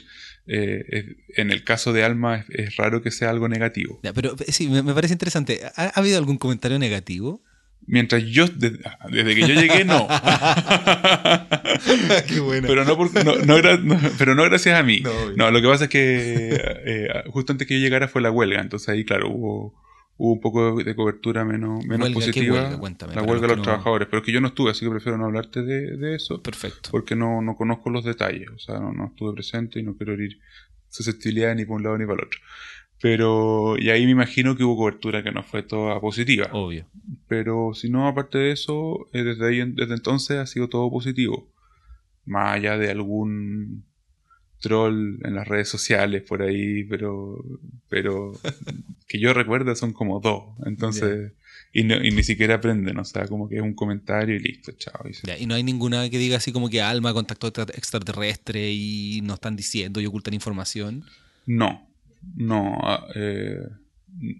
[0.46, 1.07] eh, es-
[1.38, 4.01] en el caso de Alma es, es raro que sea algo negativo.
[4.03, 5.61] Ya, pero eh, sí, me, me parece interesante.
[5.77, 7.42] ¿Ha, ha habido algún comentario negativo?
[7.88, 8.78] Mientras yo, de-
[9.10, 10.08] desde que yo llegué, no.
[12.28, 12.66] Qué bueno.
[12.66, 15.02] pero, no, por- no- no gra- no- pero no gracias a mí.
[15.36, 16.50] No, lo que pasa es que
[16.84, 19.74] eh, justo antes que yo llegara fue la huelga, entonces ahí, claro, hubo,
[20.16, 22.08] hubo un poco de cobertura menos, menos ¿Huelga?
[22.08, 22.60] ¿Qué positiva.
[22.62, 22.78] huelga?
[22.78, 25.18] Cuéntame, la huelga de los trabajadores, pero es que yo no estuve, así que prefiero
[25.18, 26.88] no hablarte de, de eso, Perfecto.
[26.90, 30.14] porque no, no conozco los detalles, o sea, no, no estuve presente y no quiero
[30.14, 30.38] herir
[30.88, 32.40] susceptibilidad ni por un lado ni para el otro.
[33.00, 36.48] Pero, y ahí me imagino que hubo cobertura que no fue toda positiva.
[36.52, 36.87] Obvio.
[37.28, 41.46] Pero si no, aparte de eso, eh, desde ahí, desde entonces ha sido todo positivo.
[42.24, 43.85] Más allá de algún
[44.61, 47.44] troll en las redes sociales por ahí, pero,
[47.88, 48.32] pero
[49.09, 50.44] que yo recuerdo son como dos.
[50.64, 51.32] Entonces,
[51.72, 54.72] y, no- y ni siquiera aprenden, o sea, como que es un comentario y listo,
[54.72, 55.06] chao.
[55.09, 58.70] y se- y no hay ninguna que diga así como que Alma contactó extra- extraterrestre
[58.72, 61.04] y no están diciendo y ocultan información.
[61.44, 61.87] No,
[62.35, 63.59] no, ah, eh,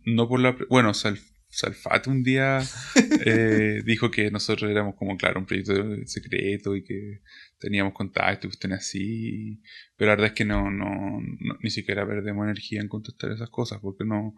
[0.07, 0.57] no por la...
[0.69, 2.61] Bueno, Sal- Salfate un día
[3.25, 5.73] eh, dijo que nosotros éramos como, claro, un proyecto
[6.07, 7.21] secreto y que
[7.59, 9.63] teníamos contacto y cuestiones así,
[9.97, 13.49] pero la verdad es que no, no, no- ni siquiera perdemos energía en contestar esas
[13.49, 14.35] cosas porque no,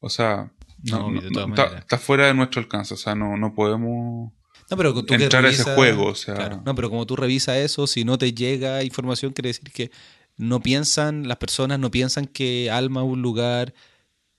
[0.00, 0.52] o sea,
[0.90, 4.32] no, No, no- está, está fuera de nuestro alcance, o sea, no, no podemos...
[4.70, 7.56] No, pero tú Entrar a ese juego, o sea- Claro, no, pero como tú revisas
[7.56, 9.90] eso, si no te llega información, quiere decir que
[10.42, 13.74] no piensan, las personas no piensan que Alma es un lugar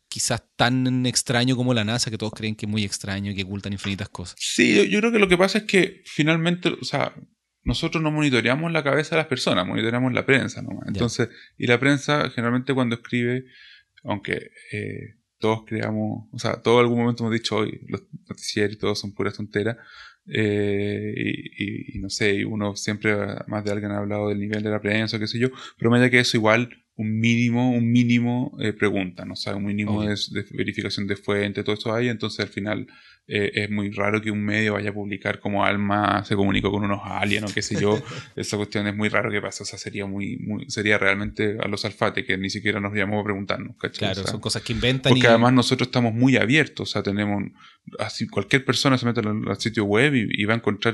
[0.09, 3.43] quizás tan extraño como la NASA, que todos creen que es muy extraño y que
[3.43, 4.35] ocultan infinitas cosas.
[4.37, 7.15] Sí, yo, yo creo que lo que pasa es que finalmente, o sea,
[7.63, 10.87] nosotros no monitoreamos la cabeza de las personas, monitoreamos la prensa nomás.
[10.87, 13.45] Entonces, y la prensa generalmente cuando escribe,
[14.03, 18.77] aunque eh, todos creamos, o sea, todo algún momento hemos dicho hoy, los noticieros y
[18.77, 19.77] todos son puras tonteras,
[20.27, 23.15] eh, y, y, no sé, y uno siempre,
[23.47, 25.99] más de alguien ha hablado del nivel de la prensa, qué sé yo, pero me
[25.99, 29.33] da que eso igual un mínimo, un mínimo eh, pregunta, ¿no?
[29.33, 32.87] O sea, un mínimo de, de, verificación de fuente, todo eso hay, entonces al final
[33.25, 36.83] eh, es muy raro que un medio vaya a publicar como Alma se comunicó con
[36.83, 37.97] unos aliens o qué sé yo.
[38.35, 39.63] Esa cuestión es muy raro que pase.
[39.63, 43.21] O sea, sería muy, muy sería realmente a los alfates que ni siquiera nos llamamos
[43.21, 43.77] a preguntarnos.
[43.97, 45.09] Claro, son cosas que inventan.
[45.09, 46.89] Porque además nosotros estamos muy abiertos.
[46.89, 47.43] O sea, tenemos.
[47.97, 50.93] Así, cualquier persona se mete al, sitio web y, va a encontrar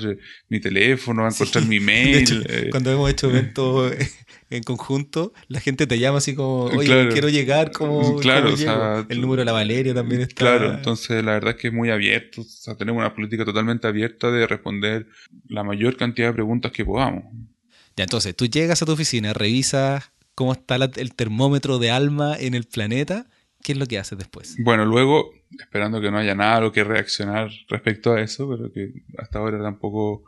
[0.49, 2.45] mi teléfono, va a encontrar mi mail.
[2.47, 2.67] Eh.
[2.69, 3.91] Cuando hemos hecho eventos
[4.49, 9.05] en conjunto, la gente te llama así como, oye, quiero llegar, como claro, o sea,
[9.07, 10.35] el número de la Valeria también está.
[10.35, 13.87] Claro, entonces la verdad es que es muy abierto, o sea, tenemos una política totalmente
[13.87, 15.07] abierta de responder
[15.47, 17.25] la mayor cantidad de preguntas que podamos.
[17.95, 22.53] Ya, entonces, tú llegas a tu oficina, revisas cómo está el termómetro de alma en
[22.53, 23.27] el planeta,
[23.61, 24.55] ¿qué es lo que haces después?
[24.63, 29.03] Bueno, luego, esperando que no haya nada lo que reaccionar respecto a eso, pero que
[29.17, 30.23] hasta ahora tampoco,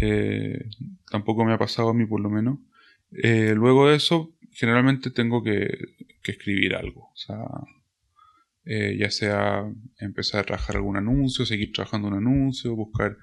[0.00, 0.68] eh,
[1.10, 2.58] tampoco me ha pasado a mí por lo menos.
[3.12, 5.68] Eh, luego de eso, generalmente tengo que,
[6.24, 7.08] escribir algo.
[7.10, 7.38] O sea,
[8.66, 9.64] eh, ya sea
[9.98, 13.16] empezar a trabajar algún anuncio, seguir trabajando un anuncio, buscar.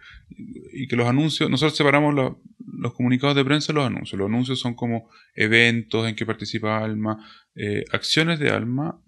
[0.74, 2.15] Y que los anuncios, nosotros separamos
[2.58, 4.17] los comunicados de prensa de los anuncios.
[4.17, 9.00] Los anuncios son como eventos en que participa Alma, eh, acciones de Alma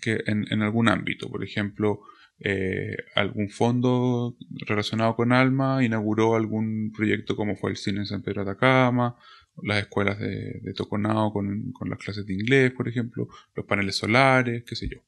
[0.00, 1.28] que en, algún ámbito.
[1.28, 2.02] Por ejemplo,
[3.16, 8.44] algún fondo relacionado con Alma inauguró algún proyecto como fue el cine en San Pedro
[8.44, 9.16] de Atacama
[9.62, 13.96] las escuelas de, de Toconao con, con, las clases de inglés, por ejemplo, los paneles
[13.96, 14.98] solares, qué sé yo.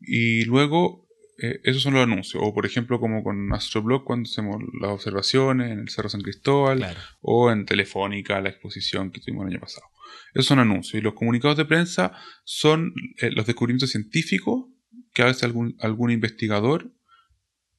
[0.00, 1.08] Y luego,
[1.38, 2.42] eh, esos son los anuncios.
[2.44, 6.84] O por ejemplo, como con Astroblog, cuando hacemos las observaciones en el Cerro San Cristóbal,
[7.20, 9.86] o en Telefónica, la exposición que tuvimos el año pasado.
[10.34, 11.00] Esos son anuncios.
[11.00, 12.12] Y los comunicados de prensa
[12.44, 14.66] son eh, los descubrimientos científicos
[15.14, 16.92] que hace algún, algún investigador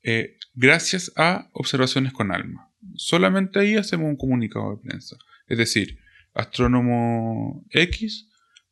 [0.02, 2.72] eh, gracias a observaciones con alma.
[2.96, 5.18] Solamente ahí hacemos un comunicado de prensa.
[5.50, 6.00] Es decir,
[6.34, 8.30] astrónomo X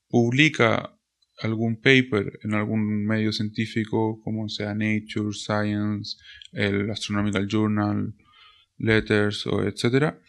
[0.07, 0.93] publica
[1.39, 6.17] algún paper en algún medio científico como sea Nature, Science,
[6.51, 8.13] el Astronomical Journal,
[8.77, 10.21] Letters etcétera.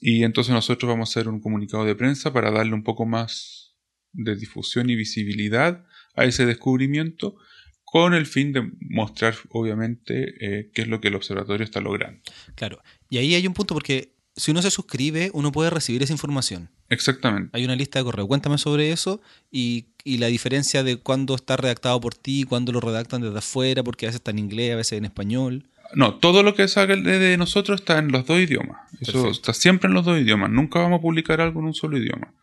[0.00, 3.74] Y entonces nosotros vamos a hacer un comunicado de prensa para darle un poco más
[4.12, 7.36] de difusión y visibilidad a ese descubrimiento
[7.84, 12.20] con el fin de mostrar obviamente eh, qué es lo que el observatorio está logrando.
[12.54, 16.12] Claro, y ahí hay un punto porque si uno se suscribe, uno puede recibir esa
[16.12, 16.68] información.
[16.88, 17.50] Exactamente.
[17.52, 18.26] Hay una lista de correo.
[18.26, 19.20] Cuéntame sobre eso
[19.50, 24.06] y, la diferencia de cuándo está redactado por ti, cuándo lo redactan desde afuera, porque
[24.06, 25.66] a veces está en inglés, a veces en español.
[25.94, 28.78] No, todo lo que salga de nosotros está en los dos idiomas.
[29.00, 30.50] Eso está siempre en los dos idiomas.
[30.50, 32.34] Nunca vamos a publicar algo en un solo idioma.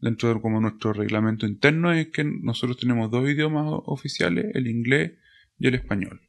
[0.00, 5.12] Dentro de como nuestro reglamento interno es que nosotros tenemos dos idiomas oficiales, el inglés
[5.58, 6.20] y el español.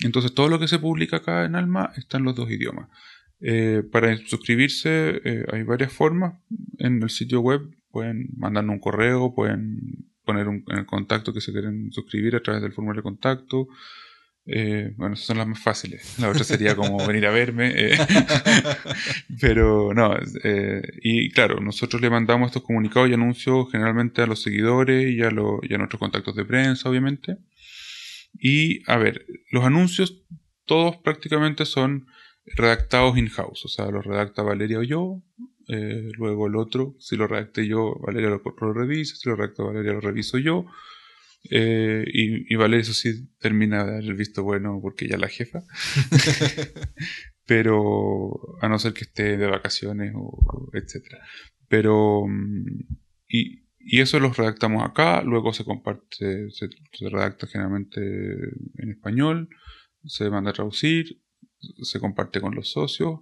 [0.00, 2.88] Entonces todo lo que se publica acá en Alma está en los dos idiomas.
[3.42, 6.34] Eh, para suscribirse eh, hay varias formas.
[6.78, 11.40] En el sitio web pueden mandarnos un correo, pueden poner un, en el contacto que
[11.40, 13.68] se quieren suscribir a través del formulario de contacto.
[14.46, 16.18] Eh, bueno, esas son las más fáciles.
[16.18, 17.74] La otra sería como venir a verme.
[19.40, 20.16] pero no,
[21.02, 25.30] y claro, nosotros le mandamos estos comunicados y anuncios generalmente a los seguidores y a,
[25.62, 27.38] y a nuestros contactos de prensa, obviamente.
[28.38, 30.22] Y a ver, los anuncios
[30.64, 32.06] todos prácticamente son
[32.44, 35.22] redactados in-house, o sea, lo redacta Valeria o yo,
[35.68, 39.92] eh, luego el otro, si lo redacté yo, Valeria lo, revisa, si lo redacta Valeria
[39.92, 40.66] lo reviso yo,
[41.50, 45.62] eh, y, Valeria eso sí termina de dar el visto bueno porque ya la jefa,
[47.46, 51.24] pero a no ser que esté de vacaciones o, etcétera.
[51.68, 52.98] Pero, mm,
[53.28, 59.48] y, y eso los redactamos acá, luego se comparte, se, se redacta generalmente en español,
[60.04, 61.20] se manda a traducir,
[61.82, 63.20] se comparte con los socios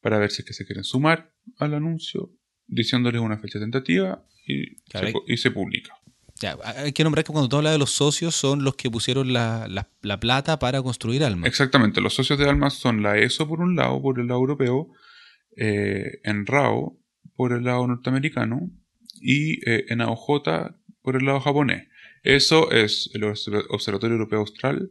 [0.00, 2.32] para ver si es que se quieren sumar al anuncio,
[2.66, 5.94] diciéndoles una fecha tentativa y, se, y se publica.
[6.40, 9.32] Ya, hay que nombrar que cuando tú hablas de los socios son los que pusieron
[9.32, 11.46] la, la, plata para construir Alma.
[11.46, 14.88] Exactamente, los socios de Alma son la ESO por un lado, por el lado europeo,
[15.56, 16.98] eh, en RAO
[17.36, 18.70] por el lado norteamericano
[19.20, 20.42] y eh, en AOJ
[21.02, 21.88] por el lado japonés.
[22.22, 24.90] Eso es el Observatorio Europeo Austral,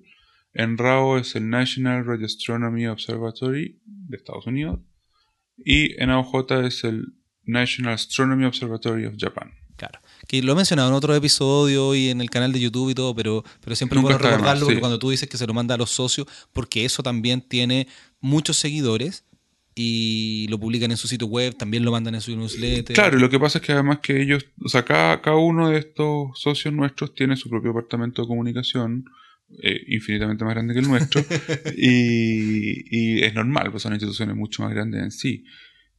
[0.53, 4.79] NRAO es el National Radio Astronomy Observatory de Estados Unidos
[5.57, 9.51] y NAOJ es el National Astronomy Observatory of Japan.
[9.77, 12.93] Claro, que lo he mencionado en otro episodio y en el canal de YouTube y
[12.93, 14.79] todo, pero, pero siempre puedo más, recordarlo porque sí.
[14.79, 17.87] cuando tú dices que se lo manda a los socios, porque eso también tiene
[18.19, 19.25] muchos seguidores
[19.73, 22.93] y lo publican en su sitio web, también lo mandan en su newsletter.
[22.93, 25.69] Claro, y lo que pasa es que además que ellos, o sea, cada, cada uno
[25.69, 29.05] de estos socios nuestros tiene su propio departamento de comunicación,
[29.63, 31.21] eh, infinitamente más grande que el nuestro,
[31.77, 32.83] y,
[33.19, 35.43] y es normal, pues son instituciones mucho más grandes en sí.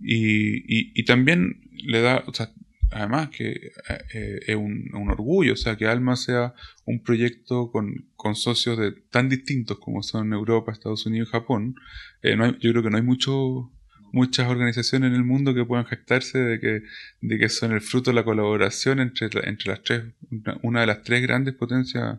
[0.00, 2.50] Y, y, y también le da, o sea,
[2.90, 3.70] además que
[4.14, 8.78] eh, es un, un orgullo, o sea, que Alma sea un proyecto con, con socios
[8.78, 11.76] de, tan distintos como son Europa, Estados Unidos y Japón.
[12.22, 13.72] Eh, no hay- yo creo que no hay mucho,
[14.12, 16.82] muchas organizaciones en el mundo que puedan jactarse de que,
[17.20, 20.86] de que son el fruto de la colaboración entre, entre las tres, una, una de
[20.88, 22.18] las tres grandes potencias,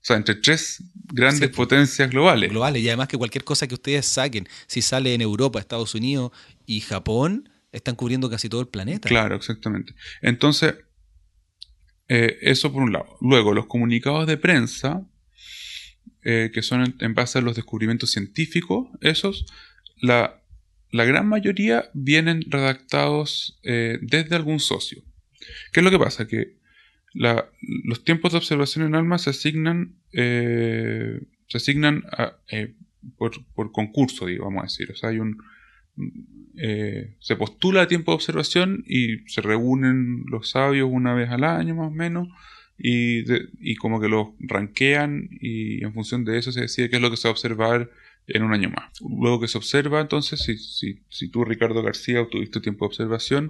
[0.00, 0.82] o sea, entre tres
[1.12, 2.50] grandes Sí, potencias globales.
[2.50, 2.82] globales.
[2.82, 6.32] Y además que cualquier cosa que ustedes saquen, si sale en Europa, Estados Unidos
[6.66, 9.08] y Japón, están cubriendo casi todo el planeta.
[9.08, 9.94] Claro, exactamente.
[10.22, 10.74] Entonces,
[12.08, 13.16] eh, eso por un lado.
[13.20, 15.06] Luego, los comunicados de prensa,
[16.22, 19.44] eh, que son en, en base a los descubrimientos científicos, esos,
[20.00, 20.42] la,
[20.90, 25.02] la gran mayoría vienen redactados eh, desde algún socio.
[25.72, 26.26] ¿Qué es lo que pasa?
[26.26, 26.57] Que
[27.24, 27.46] la-
[27.84, 32.04] los tiempos de observación en ALMA se asignan, eh, se asignan
[32.50, 32.74] eh,
[33.16, 34.90] por, por concurso, digo, vamos a decir.
[34.92, 35.38] O sea, hay un,
[36.56, 41.44] eh, se postula a tiempo de observación y se reúnen los sabios una vez al
[41.44, 42.28] año más o menos
[42.76, 46.96] y, de- y como que los ranquean y en función de eso se decide qué
[46.96, 47.90] es lo que se va a observar
[48.26, 48.92] en un año más.
[49.00, 53.48] Luego que se observa, entonces, si, si, si tú, Ricardo García, obtuviste tiempo de observación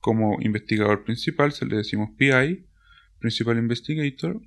[0.00, 2.64] como investigador principal, se le decimos PI,
[3.24, 4.40] Principal Investigator,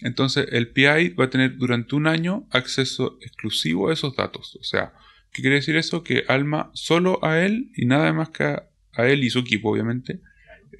[0.00, 4.56] entonces el PI va a tener durante un año acceso exclusivo a esos datos.
[4.60, 4.92] O sea,
[5.32, 6.04] ¿Qué quiere decir eso?
[6.04, 9.68] Que Alma solo a él y nada más que a, a él y su equipo,
[9.72, 10.20] obviamente,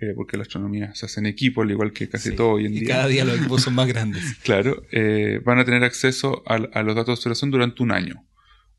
[0.00, 2.36] eh, porque la astronomía se hace en equipo, al igual que casi Sí.
[2.36, 2.88] todo hoy en Y día.
[2.94, 4.22] cada día los equipos son más grandes.
[4.44, 8.24] Claro, eh, van a tener acceso a, los datos de observación durante un año.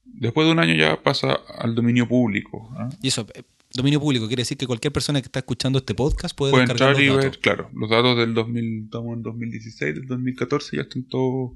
[0.05, 2.73] Después de un año ya pasa al dominio público.
[2.77, 2.87] ¿ah?
[3.01, 3.43] Y eso, eh,
[3.75, 6.89] dominio público, quiere decir que cualquier persona que está escuchando este podcast puede, Puede descargar
[6.89, 7.37] entrar y los ver, datos.
[7.39, 11.51] claro, los datos del 2000, estamos en 2016, del 2014 ya están todos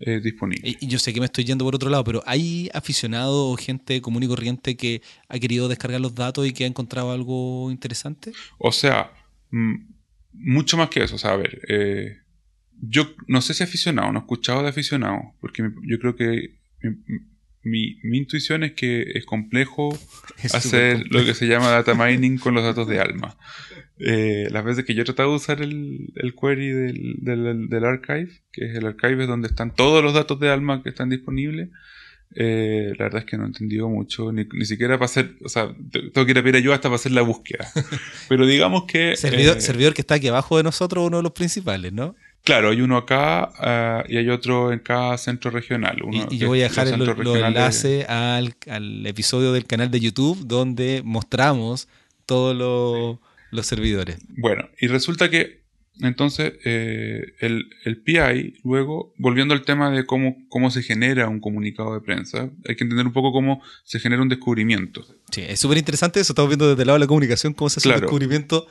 [0.00, 0.76] eh, disponibles.
[0.80, 3.56] Y y yo sé que me estoy yendo por otro lado, pero ¿hay aficionados o
[3.56, 7.70] gente común y corriente que ha querido descargar los datos y que ha encontrado algo
[7.70, 8.32] interesante?
[8.58, 9.12] O sea,
[9.50, 9.74] mm,
[10.32, 11.14] mucho más que eso.
[11.14, 12.18] O sea, a ver, eh,
[12.80, 16.58] yo no sé si aficionado, no he escuchado de aficionado, porque yo creo que
[17.64, 19.98] mi, mi- intuición es que es complejo
[20.42, 23.36] Es hacer lo que se llama data mining con los datos de Alma.
[23.98, 27.84] Eh, las veces que yo he tratado de usar el, el query del, del, del
[27.84, 31.10] archive, que es el archive es donde están todos los datos de Alma que están
[31.10, 31.68] disponibles,
[32.36, 35.48] eh, la verdad es que no he entendido mucho, ni, ni siquiera para hacer, o
[35.48, 37.68] sea, te- tengo que ir a pedir ayuda hasta para hacer la búsqueda.
[38.28, 39.14] Pero digamos que...
[39.16, 42.16] Servidor, eh, servidor que está aquí abajo de nosotros, uno de los principales, ¿no?
[42.44, 46.02] Claro, hay uno acá ah, y hay otro en cada centro regional.
[46.04, 49.90] Uno Y, y yo voy a dejar el- los enlaces al, al episodio del canal
[49.90, 51.88] de YouTube donde mostramos
[52.26, 53.18] todos los-
[53.50, 54.18] los servidores.
[54.28, 55.62] Bueno, y resulta que
[56.00, 61.38] entonces eh, el, el PI, luego, volviendo al tema de cómo, cómo se genera un
[61.40, 65.06] comunicado de prensa, hay que entender un poco cómo se genera un descubrimiento.
[65.30, 66.32] Sí, es súper interesante eso.
[66.32, 68.00] Estamos viendo desde el lado de la comunicación cómo se hace Claro.
[68.00, 68.66] un descubrimiento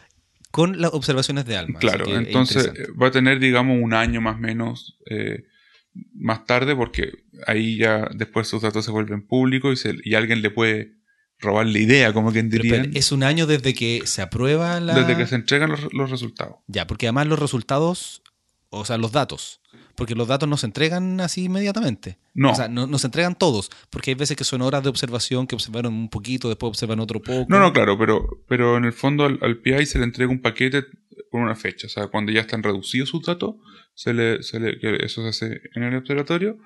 [0.53, 1.79] con las observaciones de alma.
[1.79, 5.45] claro, entonces eh, va a tener, digamos, un año más o menos eh,
[6.13, 7.11] más tarde, porque
[7.47, 10.93] ahí ya después sus datos se vuelven públicos y, se- y alguien le puede
[11.39, 14.93] robar la idea, como quien Pero diría, es un año desde que se aprueba la.
[14.93, 16.57] desde que se entregan los, los resultados.
[16.67, 18.21] Ya, porque además los resultados,
[18.69, 19.59] o sea, los datos,
[19.95, 22.17] porque los datos no se entregan así inmediatamente.
[22.33, 22.51] No.
[22.51, 25.47] O sea, no, no se entregan todos, porque hay veces que son horas de observación
[25.47, 27.45] que observaron un poquito, después observan otro poco.
[27.49, 30.41] No, no, claro, pero, pero en el fondo al, al PI se le entrega un
[30.41, 30.85] paquete
[31.29, 31.87] con una fecha.
[31.87, 33.55] O sea, cuando ya están reducidos sus datos,
[33.93, 36.57] se le, se le, que eso se hace en el observatorio,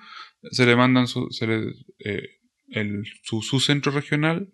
[0.50, 2.22] se le mandan su, se le, eh,
[2.68, 4.50] el, su, su centro regional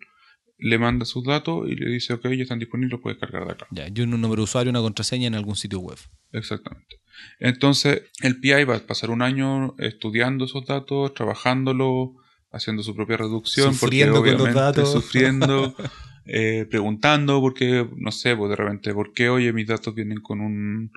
[0.57, 3.51] le manda sus datos y le dice, ok, ya están disponibles, los puedes cargar de
[3.51, 3.67] acá.
[3.71, 5.97] Ya, y un número de usuario, una contraseña en algún sitio web.
[6.31, 6.97] Exactamente.
[7.39, 12.15] Entonces, el PI va a pasar un año estudiando esos datos, trabajándolo,
[12.51, 14.91] haciendo su propia reducción, Sufriendo porque con los obviamente datos.
[14.91, 15.75] sufriendo,
[16.25, 20.41] eh, preguntando, porque, no sé, pues de repente, ¿por qué, oye, mis datos vienen con
[20.41, 20.91] un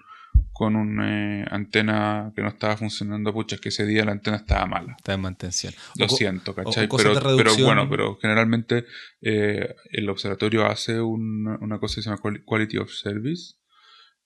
[0.58, 3.32] con una antena que no estaba funcionando?
[3.32, 4.94] Pucha, es que ese día la antena estaba mala.
[4.98, 5.72] Está en mantención.
[5.96, 6.88] Lo O siento, o ¿cachai?
[6.88, 8.84] Pero, bueno, pero generalmente
[9.22, 13.54] eh, el observatorio hace una, una cosa que se llama quali- Quality of Service,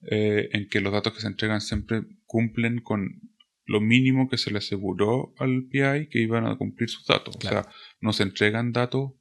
[0.09, 3.21] eh, en que los datos que se entregan siempre cumplen con
[3.65, 7.37] lo mínimo que se le aseguró al PI que iban a cumplir sus datos.
[7.37, 7.59] Claro.
[7.59, 9.11] O sea, no se entregan datos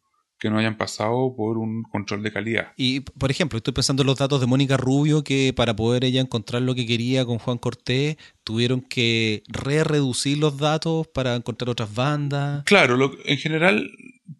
[0.42, 2.72] que no hayan pasado por un control de calidad.
[2.76, 6.20] Y, por ejemplo, estoy pensando en los datos de Mónica Rubio, que para poder ella
[6.20, 11.94] encontrar lo que quería con Juan Cortés, tuvieron que re-reducir los datos para encontrar otras
[11.94, 12.64] bandas.
[12.64, 13.88] Claro, en general,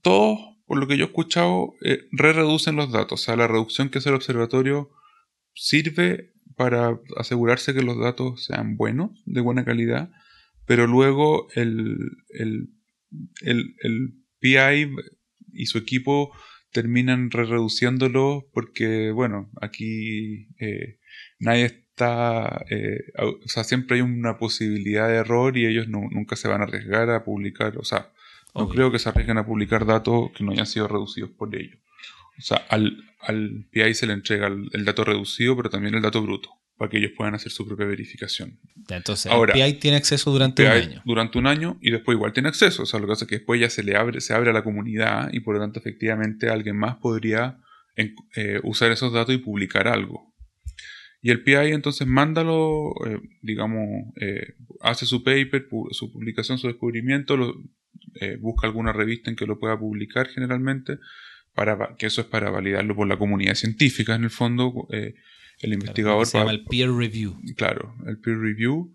[0.03, 3.21] todos, por lo que yo he escuchado, eh, re-reducen los datos.
[3.21, 4.91] O sea, la reducción que hace el observatorio
[5.55, 10.11] sirve para asegurarse que los datos sean buenos, de buena calidad,
[10.67, 11.97] pero luego el,
[12.31, 12.71] el,
[13.43, 14.91] el, el PI
[15.53, 16.33] y su equipo
[16.73, 20.99] terminan re reduciéndolo porque, bueno, aquí eh,
[21.39, 26.49] nadie está, eh, o sea, siempre hay una posibilidad de error y ellos nunca se
[26.49, 28.13] van a arriesgar a publicar, o sea,
[28.55, 31.79] no creo que se arriesguen a publicar datos que no hayan sido reducidos por ellos.
[32.39, 36.23] O sea, al, al PI se le entrega el dato reducido, pero también el dato
[36.23, 38.59] bruto para que ellos puedan hacer su propia verificación.
[38.89, 41.03] entonces, Ahora, el PI tiene acceso durante un año.
[41.05, 42.83] Durante un año y después igual tiene acceso.
[42.83, 44.53] O sea, lo que pasa es que después ya se le abre, se abre a
[44.53, 47.61] la comunidad y por lo tanto efectivamente alguien más podría
[47.95, 50.35] eh, usar esos datos y publicar algo.
[51.21, 53.87] Y el PI entonces mándalo, eh, digamos,
[54.21, 57.55] eh, hace su paper, su publicación, su descubrimiento, lo,
[58.41, 60.99] busca alguna revista en que lo pueda publicar generalmente,
[61.55, 64.89] para que eso es para validarlo por la comunidad científica en el fondo
[65.63, 67.41] el investigador se llama el peer review.
[67.57, 68.93] Claro, el peer review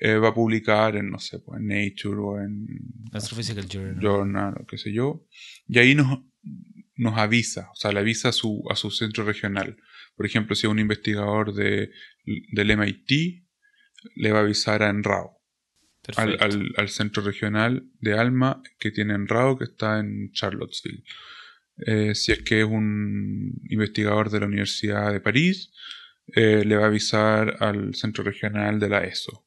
[0.00, 2.66] eh, va a publicar en, no sé, pues, en Nature o en
[3.12, 4.00] Astrophysical Journal.
[4.00, 5.26] Journal o qué sé yo.
[5.68, 6.20] Y ahí nos,
[6.96, 9.76] nos avisa, o sea, le avisa a su, a su centro regional.
[10.16, 11.90] Por ejemplo, si es un investigador de,
[12.52, 13.44] del MIT,
[14.16, 15.38] le va a avisar a NRAO.
[16.16, 21.04] Al, al, al, centro regional de Alma que tiene NRAO, que está en Charlottesville.
[21.86, 25.70] Eh, si es que es un investigador de la Universidad de París,
[26.34, 29.44] eh, le va a avisar al centro regional de la ESO.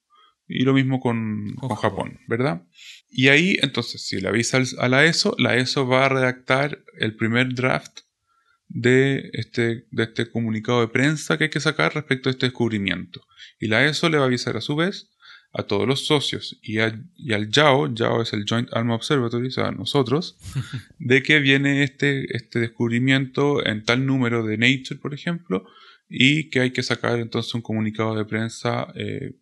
[0.48, 2.64] Y lo mismo con, Japón, ¿verdad?
[3.10, 7.16] Y ahí, entonces, si le avisa a la ESO, la ESO va a redactar el
[7.16, 8.02] primer draft
[8.68, 13.22] de este, de este comunicado de prensa que hay que sacar respecto a este descubrimiento.
[13.60, 15.10] Y la ESO le va a avisar a su vez
[15.54, 19.52] a todos los socios y, y al YAO, YAO es el Joint Alma Observatory, o
[19.52, 20.38] sea, nosotros,
[21.00, 25.66] de que viene este, este descubrimiento en tal número de Nature, por ejemplo,
[26.14, 28.88] y que hay que sacar entonces un comunicado de prensa.
[28.96, 29.38] Eh,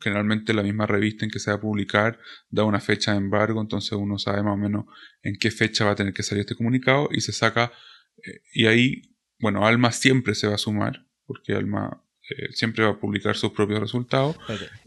[0.00, 2.18] generalmente la misma revista en que se va a publicar
[2.50, 4.84] da una fecha de embargo, entonces uno sabe más o menos
[5.22, 7.72] en qué fecha va a tener que salir este comunicado y se saca.
[8.18, 9.02] Eh, y ahí,
[9.38, 13.52] bueno, Alma siempre se va a sumar, porque Alma eh, siempre va a publicar sus
[13.52, 14.36] propios resultados.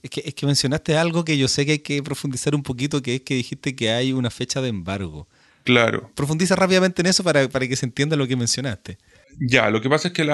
[0.03, 3.01] Es que, es que mencionaste algo que yo sé que hay que profundizar un poquito,
[3.01, 5.27] que es que dijiste que hay una fecha de embargo.
[5.63, 6.11] Claro.
[6.13, 8.99] Profundiza rápidamente en eso para, para que se entienda lo que mencionaste.
[9.39, 10.27] Ya, lo que pasa es que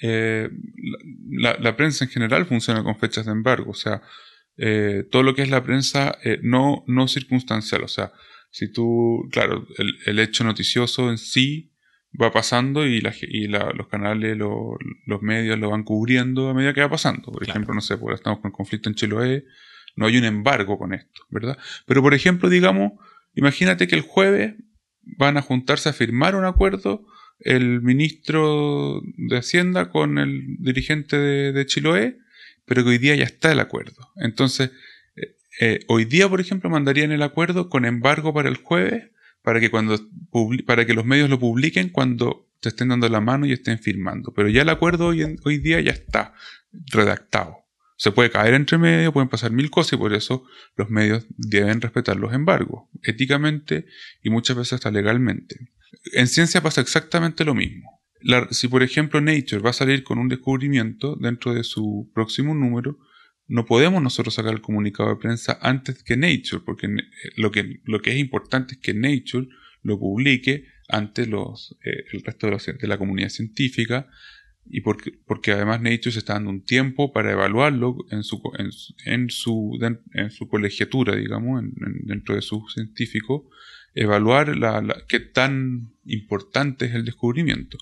[0.00, 0.50] eh,
[1.30, 4.02] la, la, prensa en general funciona con fechas de embargo, o sea,
[4.56, 8.12] eh, todo lo que es la prensa eh, no, no circunstancial, o sea,
[8.50, 11.72] si tú, claro, el, el hecho noticioso en sí
[12.20, 16.82] va pasando y, la, y los canales, los medios lo van cubriendo a medida que
[16.82, 17.32] va pasando.
[17.32, 19.44] Por ejemplo, no sé, porque estamos con el conflicto en Chiloé,
[19.96, 21.56] no hay un embargo con esto, ¿verdad?
[21.86, 22.92] Pero, por ejemplo, digamos,
[23.34, 24.54] imagínate que el jueves
[25.02, 27.06] van a juntarse a firmar un acuerdo
[27.44, 32.18] el ministro de Hacienda con el dirigente de, Chiloé,
[32.64, 34.10] pero que hoy día ya está el acuerdo.
[34.16, 34.70] Entonces,
[35.16, 39.10] eh, eh, hoy día, por ejemplo, mandarían el acuerdo con embargo para el jueves,
[39.42, 39.98] para que, cuando,
[40.66, 44.32] para que los medios lo publiquen cuando te estén dando la mano y estén firmando.
[44.32, 46.34] Pero ya el acuerdo hoy, hoy día ya está
[46.72, 47.58] redactado.
[47.96, 50.44] Se puede caer entre medio, pueden pasar mil cosas y por eso
[50.76, 53.86] los medios deben respetar los embargos, éticamente
[54.22, 55.72] y muchas veces hasta legalmente.
[56.12, 58.00] En ciencia pasa exactamente lo mismo.
[58.50, 62.98] si por ejemplo Nature va a salir con un descubrimiento dentro de su próximo número,
[63.48, 66.88] no podemos nosotros sacar el comunicado de prensa antes que Nature, porque
[67.36, 69.48] lo que, lo que es importante es que Nature
[69.82, 74.08] lo publique ante los, eh, el resto de, de, la comunidad científica
[74.64, 78.40] y porque, porque además Nature se está dando un tiempo para evaluarlo en su,
[79.04, 79.78] en, su,
[80.14, 81.62] en su colegiatura, digamos,
[82.04, 83.42] dentro de sus científicos
[83.94, 87.78] evaluar la, qué tan importante es el descubrimiento.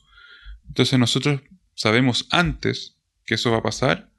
[0.69, 1.43] Entonces nosotros
[1.75, 4.11] sabemos antes que eso va a pasar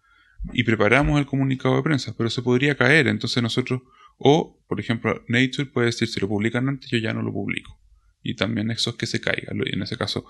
[0.53, 3.07] y preparamos el comunicado de prensa, pero se podría caer.
[3.07, 3.81] Entonces nosotros,
[4.17, 7.80] o por ejemplo, Nature puede decir, si lo publican antes, yo ya no lo publico.
[8.23, 10.25] Y también eso es que se caiga, en ese caso.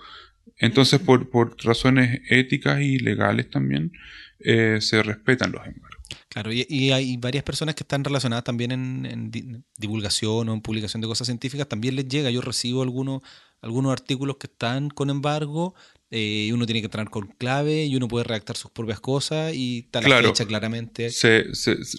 [0.57, 3.91] Entonces, por, por razones éticas y legales también,
[4.39, 6.01] eh, se respetan los embargos.
[6.29, 11.07] Claro, y, hay varias personas que están relacionadas también en, divulgación o en publicación de
[11.07, 13.21] cosas científicas, también les llega, yo recibo algunos,
[13.61, 15.75] algunos artículos que están con embargo,
[16.09, 19.53] eh, y uno tiene que entrar con clave y uno puede redactar sus propias cosas
[19.53, 21.09] y está la fecha claramente.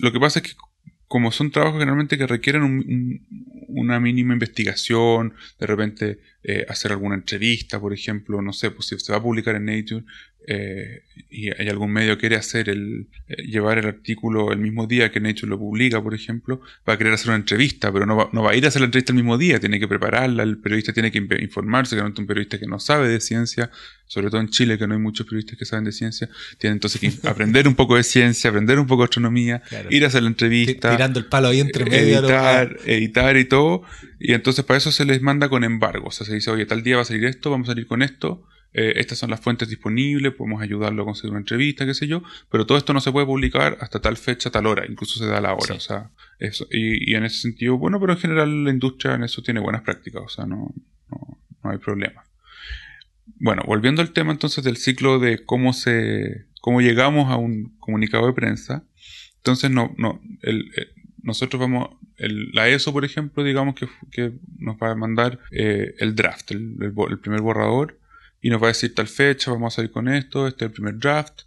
[0.01, 0.53] lo que pasa es que
[1.13, 3.21] como son trabajos generalmente que requieren un,
[3.69, 8.99] una mínima investigación, de repente eh, hacer alguna entrevista, por ejemplo, no sé, pues si
[8.99, 10.05] se va a publicar en Nature,
[10.49, 14.89] eh, y hay algún medio que quiere hacer el eh, llevar el artículo el mismo
[14.89, 18.17] día que Nature lo publica, por ejemplo, va a querer hacer una entrevista, pero no
[18.17, 20.43] va, no va a ir a hacer la entrevista el mismo día, tiene que prepararla,
[20.43, 23.71] el periodista tiene que informarse, que no es un periodista que no sabe de ciencia,
[24.07, 26.29] sobre todo en Chile, que no hay muchos periodistas que saben de ciencia,
[26.59, 30.09] tiene entonces que aprender un poco de ciencia, aprender un poco de astronomía, ir a
[30.09, 33.85] hacer la entrevista, tirando el palo ahí entre medio, editar, editar y todo,
[34.25, 36.85] y entonces para eso se les manda con embargo, o sea, se dice, oye, tal
[36.85, 39.69] día va a salir esto, vamos a salir con esto, eh, estas son las fuentes
[39.69, 43.11] disponibles, podemos ayudarlo a conseguir una entrevista, qué sé yo, pero todo esto no se
[43.11, 46.69] puede publicar hasta tal fecha, tal hora, incluso se da la hora, o sea, eso,
[46.71, 50.23] y, en ese sentido, bueno, pero en general la industria en eso tiene buenas prácticas,
[50.25, 50.73] o sea, no,
[51.11, 52.23] no, hay problema.
[53.41, 58.27] Bueno, volviendo al tema entonces del ciclo de cómo se, cómo llegamos a un comunicado
[58.29, 58.85] de prensa,
[59.39, 60.93] entonces no, no, el, eh,
[61.23, 65.95] nosotros vamos, el, la ESO, por ejemplo, digamos que, que nos va a mandar eh,
[65.99, 67.99] el draft, el, el, primer borrador,
[68.41, 70.75] y nos va a decir tal fecha, vamos a salir con esto, este es el
[70.75, 71.43] primer draft,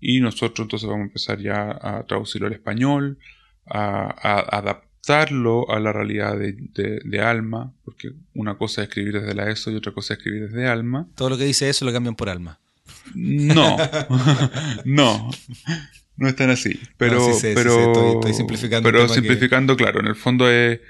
[0.00, 3.18] y nosotros entonces vamos a empezar ya a traducirlo al español,
[3.66, 9.72] a, adaptarlo a la realidad de, Alma, porque una cosa es escribir desde la ESO
[9.72, 11.08] y otra cosa es escribir desde Alma.
[11.16, 12.60] Todo lo que dice eso lo cambian por Alma.
[13.14, 13.76] No,
[14.84, 15.30] no,
[16.16, 16.80] no es tan así.
[16.96, 18.90] Pero, pero, estoy, simplificando.
[18.90, 20.80] Pero simplificando, claro, en el fondo es,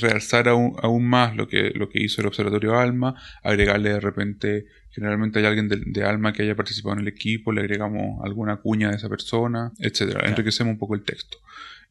[0.00, 4.66] realzar aún, aún, más lo que, lo que hizo el Observatorio Alma, agregarle de repente
[4.92, 8.90] Generalmente hay alguien de, alma que haya participado en el equipo, le agregamos alguna cuña
[8.90, 10.28] de esa persona, etcétera.
[10.28, 11.38] Enriquecemos un poco el texto.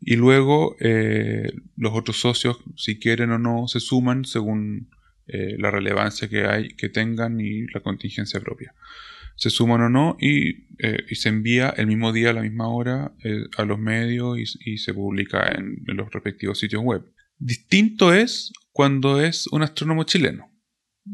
[0.02, 4.90] Y luego eh, los otros socios, si quieren o no, se suman según
[5.28, 8.74] eh, la relevancia que hay, que tengan y la contingencia propia.
[9.40, 13.14] Se suman o no y, eh, se envía el mismo día a la misma hora
[13.58, 17.04] a los medios y, se publica en los respectivos sitios web.
[17.38, 20.50] Distinto es cuando es un astrónomo chileno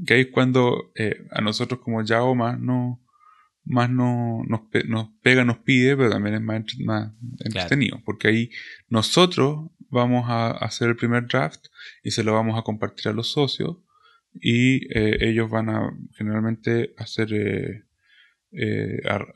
[0.05, 3.01] que ahí es cuando eh, a nosotros como Yao más no
[3.67, 8.51] más no, nos, nos, pega, nos pide, pero también es más, más entretenido, porque ahí
[8.89, 11.65] nosotros vamos a hacer el primer draft
[12.03, 13.77] y se lo vamos a compartir a los socios
[14.35, 17.84] y eh, ellos van a generalmente hacer, eh,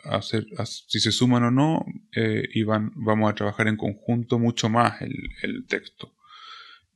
[0.05, 1.86] hacer si se suman o no
[2.53, 5.13] y van, vamos a trabajar en conjunto mucho más el,
[5.43, 6.13] el texto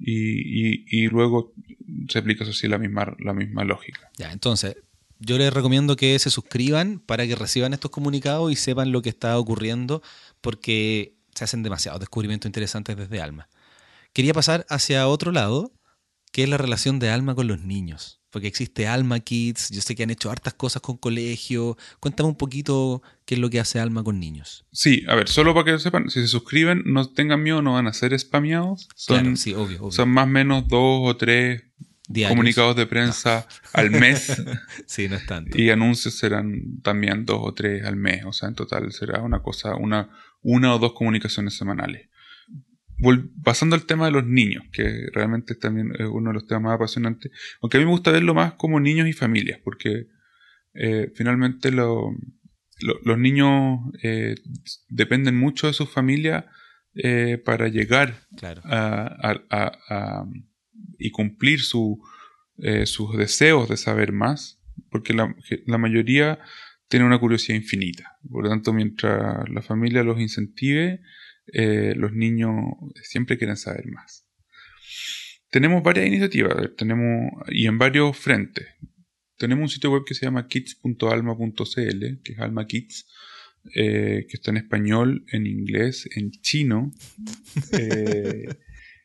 [0.06, 1.54] y, luego
[2.10, 4.10] se aplica así la misma, la misma lógica.
[4.18, 4.76] Ya, entonces,
[5.20, 9.10] yo les recomiendo que se suscriban para que reciban estos comunicados y sepan lo que
[9.10, 10.02] está ocurriendo,
[10.42, 13.48] porque se hacen demasiados descubrimientos interesantes desde Alma.
[14.12, 15.72] Quería pasar hacia otro lado,
[16.34, 19.96] que es la relación de Alma con los niños porque existe Alma Kids, yo sé
[19.96, 21.78] que han hecho hartas cosas con colegio.
[22.00, 24.66] Cuéntame un poquito qué es lo que hace Alma con niños.
[24.72, 27.74] Sí, a ver, solo para que lo sepan, si se suscriben, no tengan miedo, no
[27.74, 28.90] van a ser spameados.
[28.96, 31.62] Son, sí, obvio, Son más o menos dos o tres
[32.28, 34.42] comunicados de prensa al mes.
[34.88, 35.56] sí, no es tanto.
[35.56, 38.26] Y anuncios serán también dos o tres al mes.
[38.26, 40.10] O sea, en total será una cosa, una,
[40.42, 42.10] una o dos comunicaciones semanales
[43.44, 46.76] pasando al tema de los niños, que realmente también es uno de los temas más
[46.76, 47.32] apasionantes,
[47.62, 50.08] aunque a mí me gusta verlo más como niños y familias, porque
[50.74, 52.14] eh, finalmente los
[53.18, 54.36] niños eh,
[54.90, 56.48] dependen mucho de su familia
[56.96, 58.28] eh, para llegar
[58.64, 60.26] a,
[60.98, 62.00] y cumplir su,
[62.86, 65.36] sus deseos de saber más, porque la,
[65.66, 66.40] la mayoría
[66.88, 68.18] tiene una curiosidad infinita.
[68.30, 71.02] Por lo tanto, mientras la familia los incentive,
[71.52, 72.54] eh, los niños
[73.04, 74.28] siempre quieren saber más.
[75.50, 78.68] Tenemos varias iniciativas, tenemos, y en varios frentes.
[79.38, 83.08] Tenemos un sitio web que se llama kids.alma.cl, que es Alma Kids,
[83.76, 86.92] eh, que está en español, en inglés, en chino,
[87.72, 88.48] eh,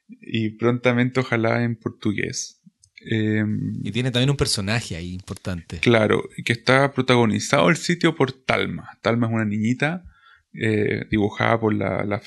[0.08, 2.62] y prontamente ojalá en portugués.
[3.00, 5.78] Em, y tiene también un personaje ahí importante.
[5.78, 8.98] Claro, que está protagonizado el sitio por Talma.
[9.02, 10.04] Talma es una niñita
[10.52, 12.20] eh, dibujada por la, la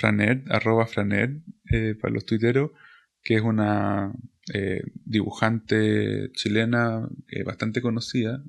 [0.50, 1.38] arroba Franer,
[1.72, 2.72] eh, para los tuiteros,
[3.24, 4.14] que es una
[4.54, 7.08] eh, dibujante chilena
[7.46, 8.44] bastante conocida.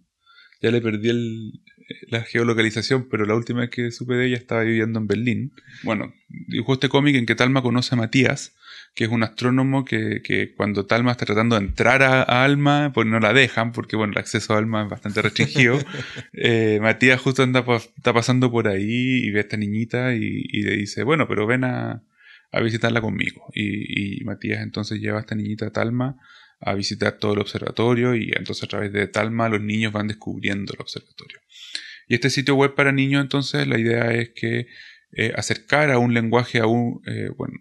[0.60, 1.62] Ya le perdí el,
[2.08, 5.52] la geolocalización, pero la última vez que supe de ella estaba viviendo en Berlín.
[5.82, 8.54] Bueno, dibujó este cómic en que Talma conoce a Matías,
[8.94, 13.06] que es un astrónomo que, que cuando Talma está tratando de entrar a, Alma, pues
[13.06, 15.78] no la dejan, porque bueno, el acceso a Alma es bastante restringido.
[16.34, 17.64] eh, Matías justo anda,
[17.96, 21.46] está pasando por ahí y ve a esta niñita y, y le dice, bueno, pero
[21.46, 22.02] ven a,
[22.52, 23.46] a visitarla conmigo.
[23.54, 26.16] Y, y, Matías entonces lleva a esta niñita a Talma
[26.60, 30.74] a visitar todo el observatorio y entonces a través de Talma los niños van descubriendo
[30.74, 31.40] el observatorio.
[32.08, 34.66] Y este sitio web para niños entonces la idea es que
[35.14, 37.54] eh, acercar a un lenguaje aún, eh, bueno,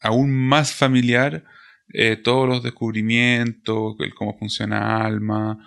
[0.00, 1.44] aún más familiar
[1.92, 5.58] eh, todos los descubrimientos, el cómo funciona Alma,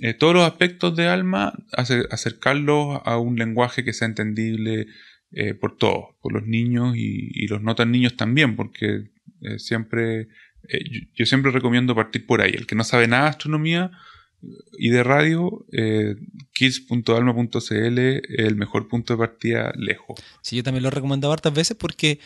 [0.00, 4.86] eh, todos los aspectos de Alma, acercarlos a un lenguaje que sea entendible
[5.32, 9.10] eh, por todos, por los niños y, los no tan niños también, porque
[9.56, 10.28] siempre,
[11.14, 12.52] yo, siempre recomiendo partir por ahí.
[12.52, 13.90] El que no sabe nada de astronomía,
[14.78, 16.16] y de radio, eh,
[16.54, 20.18] kids.alma.cl es el mejor punto de partida lejos.
[20.42, 22.18] Sí, yo también lo he recomendado hartas veces porque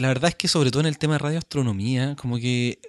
[0.00, 2.80] la verdad es que sobre todo en el tema de radioastronomía, como que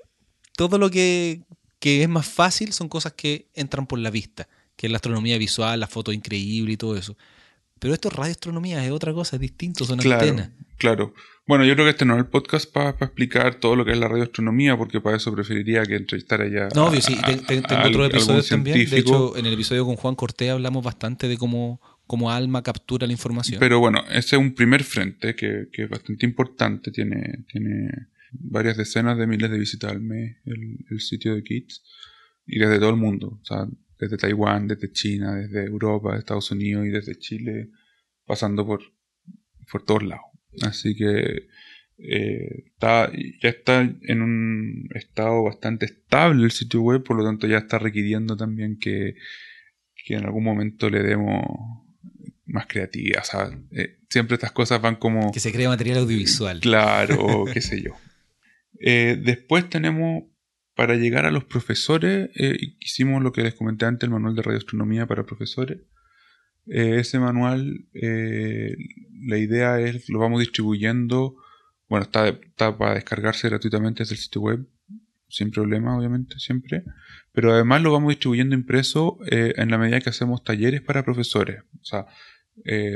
[0.55, 1.41] todo lo que,
[1.79, 5.37] que es más fácil son cosas que entran por la vista, que es la astronomía
[5.37, 7.17] visual, la foto increíble y todo eso.
[7.79, 10.51] Pero esto es radioastronomía, es otra cosa, es distinto, son claro, antenas.
[10.77, 11.13] Claro.
[11.47, 13.97] Bueno, yo creo que este no es el podcast para explicar todo lo que es
[13.97, 16.69] la radioastronomía, porque para eso preferiría que entrevistara ya.
[16.75, 18.89] No, obvio, sí, tengo otro episodio también.
[18.89, 23.07] De hecho, en el episodio con Juan Cortés hablamos bastante de cómo, cómo Alma captura
[23.07, 23.59] la información.
[23.59, 27.89] Pero bueno, ese es un primer frente que, que es bastante importante, tiene, tiene
[28.31, 31.83] varias decenas de miles de visitas al mes el, el sitio de Kids
[32.45, 33.39] y desde todo el mundo.
[33.41, 33.67] O sea,
[33.99, 37.69] desde Taiwán, desde China, desde Europa, Estados Unidos y desde Chile,
[38.25, 38.81] pasando por,
[39.71, 40.25] por todos lados.
[40.63, 41.47] Así que
[41.97, 47.47] eh, está, ya está en un estado bastante estable el sitio web, por lo tanto
[47.47, 49.15] ya está requiriendo también que,
[50.05, 51.43] que en algún momento le demos
[52.45, 53.21] más creatividad.
[53.21, 55.31] O sea, eh, siempre estas cosas van como...
[55.31, 56.59] Que se crea material audiovisual.
[56.59, 57.91] Claro, qué sé yo.
[58.79, 60.23] Eh, después tenemos
[60.75, 64.41] para llegar a los profesores, eh, hicimos lo que les comenté antes, el manual de
[64.41, 65.79] radioastronomía para profesores.
[66.65, 71.35] Ese manual, la idea es, lo vamos distribuyendo,
[71.89, 74.67] bueno, está, está, para descargarse gratuitamente desde el sitio web,
[75.31, 76.83] sin problema, obviamente, siempre,
[77.31, 81.63] pero además lo vamos distribuyendo impreso en la medida que hacemos talleres para profesores.
[81.81, 82.05] O sea,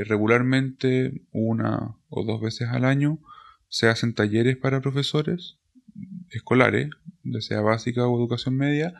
[0.04, 3.18] regularmente una o dos veces al año
[3.68, 5.58] se hacen talleres para profesores
[6.30, 6.90] escolares,
[7.22, 8.94] ya sea básica o educación media,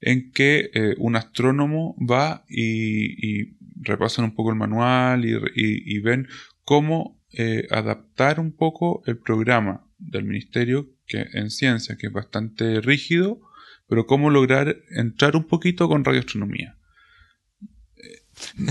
[0.00, 6.26] en que eh, un astrónomo va y, repasan un poco el manual y, ven
[6.64, 12.80] cómo eh, adaptar un poco el programa del ministerio que en ciencia, que es bastante
[12.80, 13.40] rígido,
[13.88, 16.76] pero cómo lograr entrar un poquito con radioastronomía.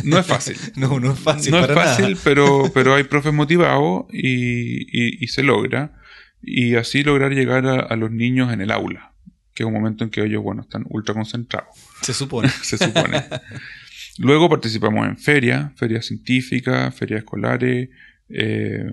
[0.03, 0.55] No es fácil.
[0.77, 1.51] no, no es fácil.
[1.51, 5.97] No es fácil, Pero, pero hay profes motivados y, y se logra
[6.41, 9.13] y así lograr llegar a, los niños en el aula,
[9.53, 11.75] que es un momento en que ellos, bueno, están ultra concentrados.
[12.01, 12.49] Se supone.
[12.61, 13.23] Se supone.
[14.19, 17.89] Luego participamos en ferias, ferias científicas, ferias escolares,
[18.29, 18.91] eh,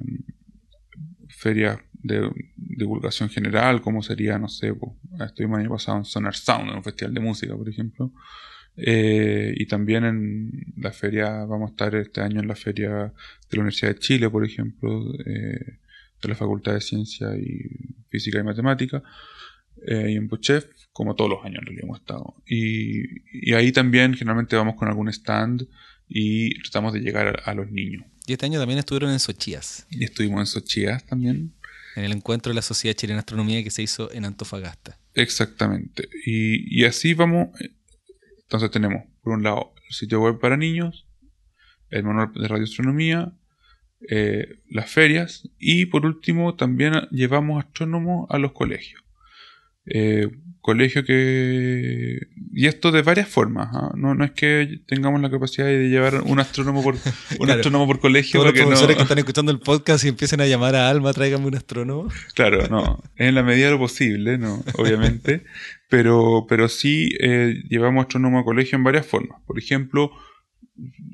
[1.28, 4.72] ferias de divulgación general, como sería, no sé,
[5.26, 8.12] estuvimos el año pasado en Sonar Sound, en un festival de música, por ejemplo.
[8.76, 13.56] Eh, y también en la feria, vamos a estar este año en la feria de
[13.56, 15.78] la Universidad de Chile, por ejemplo, eh,
[16.22, 17.70] de la Facultad de Ciencia y
[18.10, 19.02] Física y Matemática,
[19.86, 22.34] eh, y en Bochef, como todos los años en realidad hemos estado.
[22.46, 25.66] Y, ahí también generalmente vamos con algún stand
[26.06, 28.04] y tratamos de llegar a, los niños.
[28.26, 29.86] Y este año también estuvieron en Sochías.
[29.90, 31.54] Y estuvimos en Sochías también.
[31.96, 34.98] En el encuentro de la Sociedad Chilena de Astronomía que se hizo en Antofagasta.
[35.14, 36.08] Exactamente.
[36.26, 37.48] Y, así vamos.
[37.60, 37.70] Eh,
[38.42, 41.06] entonces tenemos, por un lado, el sitio web para niños,
[41.90, 43.32] el manual de radioastronomía,
[44.08, 49.03] eh, las ferias y por último también llevamos astrónomos a los colegios.
[49.86, 50.28] Eh,
[50.64, 52.20] colegio que...
[52.54, 53.68] Y esto de varias formas.
[53.72, 53.92] ¿ah?
[53.96, 56.94] No, no es que tengamos la capacidad de llevar un astrónomo por,
[57.38, 58.40] un astrónomo por colegio.
[58.40, 61.46] Todos los profesores que están escuchando el podcast y empiecen a llamar a Alma, tráigame
[61.46, 62.08] un astrónomo.
[62.34, 63.02] Claro, no.
[63.16, 65.44] En la medida de lo posible, no, obviamente.
[65.90, 69.42] pero, pero sí eh, llevamos astrónomo a colegio en varias formas.
[69.46, 70.12] Por ejemplo,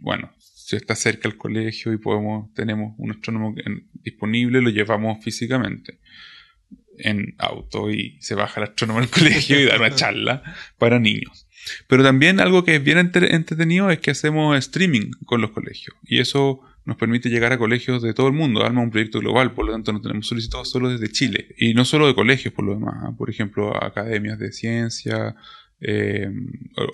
[0.02, 3.52] bueno, si está cerca el colegio y podemos, tenemos un astrónomo
[3.94, 5.98] disponible, lo llevamos físicamente
[7.02, 10.42] en auto y se baja el astrónomo al colegio y da una charla
[10.78, 11.46] para niños.
[11.86, 16.18] Pero también algo que es bien entretenido es que hacemos streaming con los colegios y
[16.18, 18.64] eso nos permite llegar a colegios de todo el mundo.
[18.64, 21.84] Alma un proyecto global, por lo tanto no tenemos solicitados solo desde Chile y no
[21.84, 23.14] solo de colegios por lo demás, ¿ah?
[23.16, 25.36] por ejemplo academias de ciencia,
[25.80, 26.30] eh,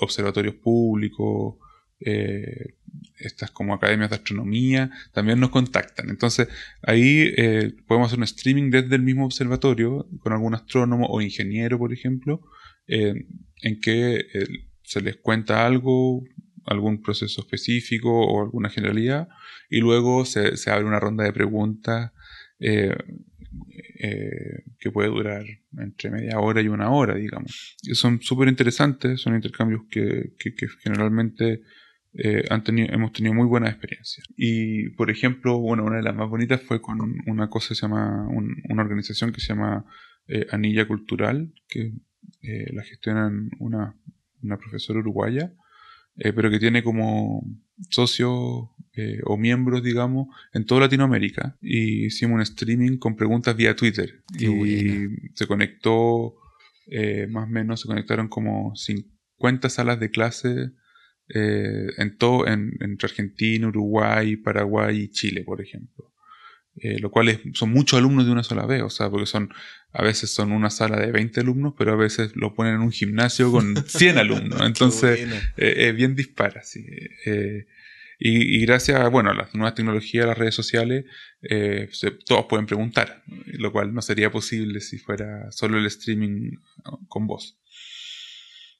[0.00, 1.54] observatorios públicos,
[2.00, 2.74] eh,
[3.18, 6.10] estas como academias de astronomía, también nos contactan.
[6.10, 6.48] Entonces
[6.82, 11.78] ahí eh, podemos hacer un streaming desde el mismo observatorio con algún astrónomo o ingeniero,
[11.78, 12.40] por ejemplo,
[12.86, 13.26] eh,
[13.62, 14.46] en que eh,
[14.82, 16.22] se les cuenta algo,
[16.66, 19.28] algún proceso específico o alguna generalidad,
[19.68, 22.12] y luego se, abre una ronda de preguntas
[24.78, 25.44] que puede durar
[25.78, 27.76] entre media hora y una hora, digamos.
[27.92, 31.62] Son súper interesantes, son intercambios que, que generalmente
[32.18, 34.26] eh, han tenido, hemos tenido muy buenas experiencias.
[34.36, 37.82] Y, por ejemplo, bueno, una de las más bonitas fue con una cosa que se
[37.82, 39.84] llama, una organización que se llama
[40.26, 41.92] eh, Anilla Cultural, que
[42.42, 43.96] eh, la gestionan una,
[44.42, 45.52] una profesora uruguaya,
[46.18, 47.44] pero que tiene como
[47.90, 51.58] socios o miembros, digamos, en toda Latinoamérica.
[51.60, 54.22] Y hicimos un streaming con preguntas vía Twitter.
[54.38, 55.16] Qué y buena.
[55.34, 56.36] se conectó,
[57.28, 60.72] más o menos, se conectaron como 50 salas de clase
[61.34, 66.12] eh, en todo, en, entre Argentina, Uruguay, Paraguay y Chile, por ejemplo.
[66.78, 69.48] Eh, lo cual es- son muchos alumnos de una sola vez, o sea, porque son,
[69.92, 72.92] a veces son una sala de 20 alumnos, pero a veces lo ponen en un
[72.92, 74.60] gimnasio con 100 alumnos.
[74.66, 75.18] Entonces,
[75.56, 76.84] eh, es bien dispara, sí.
[77.24, 77.66] Eh,
[78.18, 81.06] y, y gracias bueno, a las nuevas tecnologías, a las redes sociales,
[81.42, 86.50] eh, se- todos pueden preguntar, lo cual no sería posible si fuera solo el streaming
[87.08, 87.58] con voz.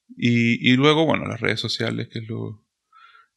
[0.09, 2.67] Y, y luego, bueno, las redes sociales, que es lo,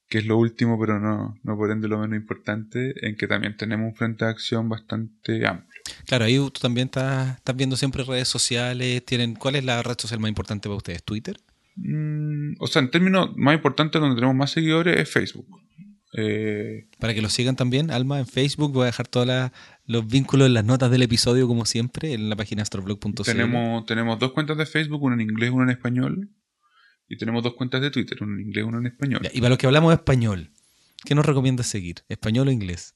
[0.09, 3.55] que es lo último, pero no, no por ende lo menos importante, en que también
[3.55, 5.81] tenemos un frente de acción bastante amplio.
[6.05, 9.05] Claro, ahí tú también estás, estás viendo siempre redes sociales.
[9.05, 11.03] Tienen, ¿Cuál es la red social más importante para ustedes?
[11.03, 11.37] ¿Twitter?
[11.75, 15.47] Mm, o sea, en términos más importantes, donde tenemos más seguidores es Facebook.
[16.13, 18.73] Eh, Para que lo sigan también, Alma, en Facebook.
[18.73, 19.51] Voy a dejar todos
[19.85, 23.23] los vínculos en las notas del episodio, como siempre, en la página astroblog.cl.
[23.23, 26.29] Tenemos, tenemos dos cuentas de Facebook, una en inglés y una en español.
[27.09, 29.19] Y tenemos dos cuentas de Twitter, una en inglés y una en español.
[29.23, 30.51] Ya, y para los que hablamos español,
[31.05, 31.95] ¿qué nos recomiendas seguir?
[32.07, 32.95] ¿Español o inglés?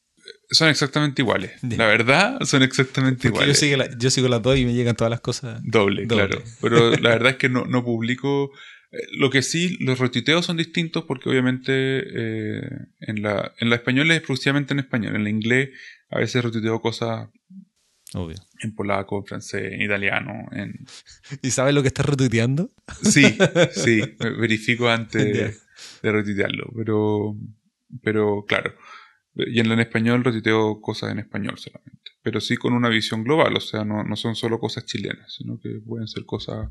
[0.51, 1.51] Son exactamente iguales.
[1.63, 1.77] Ya.
[1.77, 3.59] La verdad, son exactamente Porque yo iguales.
[3.59, 5.59] sigo, la- yo sigo las dos y me llegan todas las cosas.
[5.63, 6.27] Doble, Doble.
[6.27, 6.43] claro.
[6.61, 8.51] Pero la verdad es que no, no publico.
[8.91, 12.61] eh, Lo que sí, los retuiteos son distintos porque obviamente eh,
[13.01, 15.15] en, la, en la español es exclusivamente en español.
[15.15, 15.71] En la inglés
[16.11, 17.27] a veces retuiteo cosas
[18.15, 18.37] Obvio.
[18.59, 20.47] en polaco, en francés, en italiano.
[20.51, 20.85] En...
[21.41, 22.69] ¿Y sabes lo que estás retuiteando?
[23.01, 23.37] Sí,
[23.71, 24.01] sí,
[24.39, 25.55] verifico antes de,
[26.03, 26.71] de retuitearlo.
[26.75, 27.37] Pero,
[28.01, 28.73] pero claro.
[29.35, 32.11] Y en, en español retuiteo cosas en español solamente.
[32.21, 33.55] Pero sí con una visión global.
[33.57, 36.69] O sea, no, no son solo cosas chilenas, sino que pueden ser cosas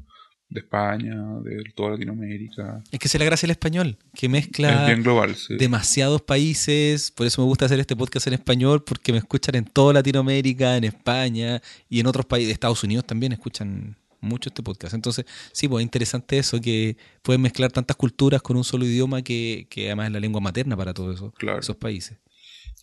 [0.53, 2.83] de España, de toda Latinoamérica.
[2.91, 5.57] Es que se le gracia el español, que Es mezcla bien global, sí.
[5.57, 7.11] demasiados países.
[7.11, 10.77] Por eso me gusta hacer este podcast en español, porque me escuchan en toda Latinoamérica,
[10.77, 12.53] en España y en otros países.
[12.53, 14.95] Estados Unidos también escuchan mucho este podcast.
[14.95, 19.23] Entonces, sí, pues es interesante eso, que pueden mezclar tantas culturas con un solo idioma
[19.23, 21.59] que, que además es la lengua materna para todos esos, Claro.
[21.61, 22.19] esos países.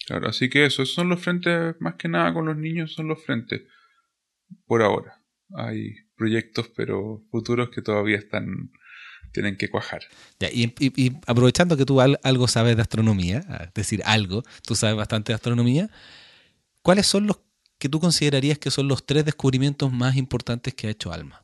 [0.06, 3.08] Claro, así que eso, esos son los frentes, más que nada con los niños son
[3.08, 3.62] los frentes.
[4.66, 5.22] Por ahora.
[5.56, 8.72] Hay proyectos, pero futuros que todavía están,
[9.32, 10.02] tienen que cuajar.
[10.40, 14.76] Ya, y, y- aprovechando que tú al- algo sabes de astronomía, es decir, algo, tú
[14.76, 15.90] sabes bastante de astronomía,
[16.84, 17.40] ¿cuáles son los
[17.80, 21.42] que tú considerarías que son los tres descubrimientos más importantes que ha hecho Alma?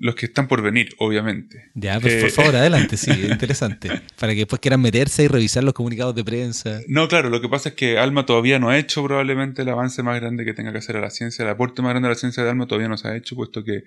[0.00, 1.70] Los que están por venir, obviamente.
[1.74, 4.02] Ya, pues, Eh, por favor, adelante, sí, es interesante.
[4.18, 6.80] Para que después quieran meterse y revisar los comunicados de prensa.
[6.88, 10.02] No, claro, lo que pasa es que Alma todavía no ha hecho probablemente el avance
[10.02, 11.42] más grande que tenga que hacer a la ciencia.
[11.42, 13.64] El aporte más grande a la ciencia de Alma todavía no se ha hecho, puesto
[13.64, 13.84] que,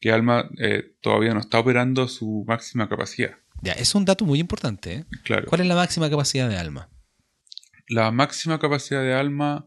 [0.00, 3.32] que Alma eh, todavía no está operando su máxima capacidad.
[3.62, 4.94] Ya, es un dato muy importante.
[4.94, 5.04] ¿eh?
[5.24, 5.46] Claro.
[5.46, 6.88] ¿Cuál es la máxima capacidad de Alma?
[7.88, 9.66] La máxima capacidad de Alma.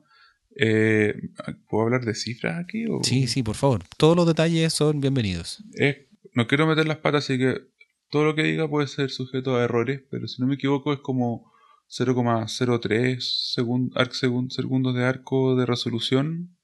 [0.56, 1.16] Eh,
[1.70, 2.86] ¿Puedo hablar de cifras aquí?
[2.88, 3.02] O?
[3.04, 3.82] Sí, sí, por favor.
[3.98, 5.64] Todos los detalles son bienvenidos.
[5.74, 5.98] Es-
[6.34, 7.62] no quiero meter las patas, así que
[8.10, 11.00] todo lo que diga puede ser sujeto a errores, pero si no me equivoco es
[11.00, 11.52] como
[11.88, 16.56] 0,03 segun- arc segun- segundos de arco de resolución,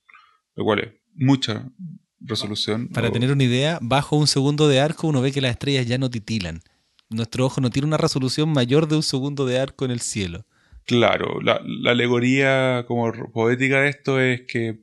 [0.55, 1.71] lo cual es mucha
[2.19, 2.89] resolución.
[2.89, 5.87] Para O- tener una idea, bajo un segundo de arco uno ve que las estrellas
[5.87, 6.61] ya no titilan.
[7.09, 10.45] Nuestro ojo no tiene una resolución mayor de un segundo de arco en el cielo.
[10.89, 14.79] Claro, la, la alegoría como poética de esto es que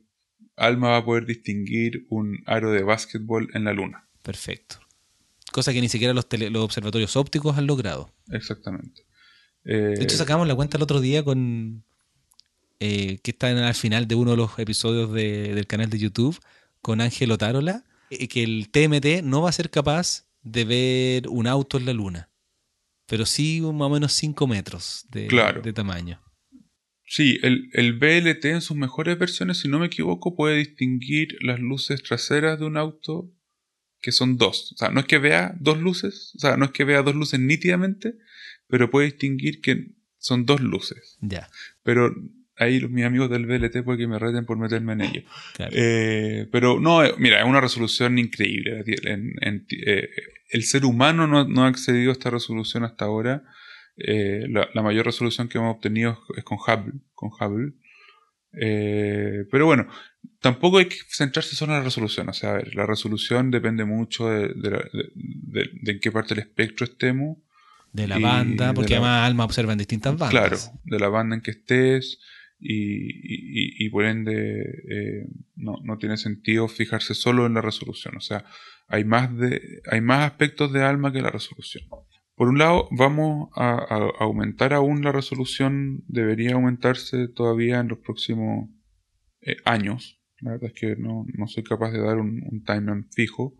[0.55, 4.07] Alma va a poder distinguir un aro de básquetbol en la luna.
[4.23, 4.79] Perfecto.
[5.51, 8.09] Cosa que ni siquiera los, tele- los observatorios ópticos han logrado.
[8.31, 9.01] Exactamente.
[9.65, 11.83] Eh, De hecho, sacamos la cuenta el otro día con.
[12.79, 15.97] eh, que está en- al final de uno de los episodios de- del canal de
[15.99, 16.39] YouTube,
[16.81, 21.47] con Ángel Otárola, eh, que el TMT no va a ser capaz de ver un
[21.47, 22.29] auto en la luna.
[23.07, 25.61] Pero sí un- más o menos 5 metros de, Claro.
[25.61, 26.21] de tamaño.
[27.09, 31.59] Sí, el, el BLT en sus mejores versiones, si no me equivoco, puede distinguir las
[31.59, 33.31] luces traseras de un auto
[34.01, 34.73] que son dos.
[34.73, 37.15] O sea, no es que vea dos luces, o sea, no es que vea dos
[37.15, 38.17] luces nítidamente,
[38.67, 41.17] pero puede distinguir que son dos luces.
[41.21, 41.49] Ya,
[41.83, 42.13] Pero
[42.59, 45.21] ahí mis amigos del BLT puede que me reten por meterme en ello.
[45.55, 45.71] claro.
[45.75, 48.83] Eh, pero no, eh, mira, es una resolución increíble.
[49.03, 50.09] En- en- eh,
[50.49, 53.43] el ser humano no, no ha accedido a esta resolución hasta ahora.
[53.97, 56.99] Eh, la, la mayor resolución que hemos obtenido es con Hubble.
[57.13, 57.73] Con Hubble.
[58.51, 59.87] Pero bueno,
[60.41, 62.29] tampoco hay que centrarse solo en la resolución.
[62.29, 65.99] O sea, a ver, la resolución depende mucho de, de la- de- de- de en
[65.99, 67.37] qué parte del espectro estemos.
[67.93, 70.29] de la banda, porque la- además Alma observa en distintas bandas.
[70.29, 72.19] Claro, de la banda en que estés.
[72.59, 78.17] Y, y, por ende eh, no, no, tiene sentido fijarse solo en la resolución.
[78.17, 78.45] O sea,
[78.87, 81.85] hay más, de, hay más aspectos de alma que la resolución.
[82.35, 83.77] Por un lado, vamos a,
[84.19, 88.69] aumentar aún la resolución, debería aumentarse todavía en los próximos
[89.41, 90.19] eh, años.
[90.39, 93.55] La verdad es que no, no soy capaz de dar un, un timeline fijo,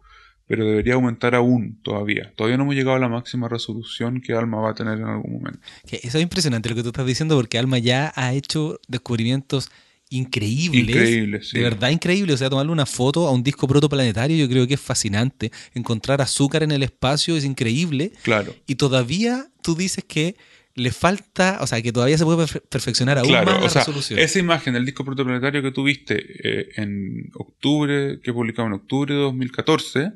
[0.47, 2.31] pero debería aumentar aún todavía.
[2.35, 5.33] Todavía no hemos llegado a la máxima resolución que Alma va a tener en algún
[5.33, 5.59] momento.
[5.83, 9.69] eso es impresionante lo que tú estás diciendo, porque Alma ya ha hecho descubrimientos
[10.09, 10.95] increíbles.
[10.95, 11.57] Increíbles, sí.
[11.57, 12.35] De verdad increíbles.
[12.35, 15.51] O sea, tomarle una foto a un disco protoplanetario yo creo que es fascinante.
[15.73, 18.13] Encontrar azúcar en el espacio es increíble.
[18.23, 18.55] Claro.
[18.65, 20.37] Y todavía tú dices que
[20.75, 24.19] le falta, o sea, que todavía se puede perfeccionar aún más la resolución.
[24.19, 29.19] Esa imagen del disco protoplanetario que tuviste eh, en octubre, que publicado en octubre de
[29.19, 30.11] 2014,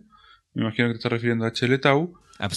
[0.53, 2.13] me imagino que te estás refiriendo a HL Tau.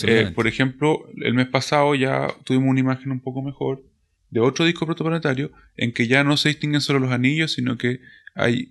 [0.07, 3.83] Eh, por ejemplo, el mes pasado ya tuvimos una imagen un poco mejor
[4.31, 8.01] de otro disco protoplanetario en que ya no se distinguen solo los anillos, sino que
[8.35, 8.71] hay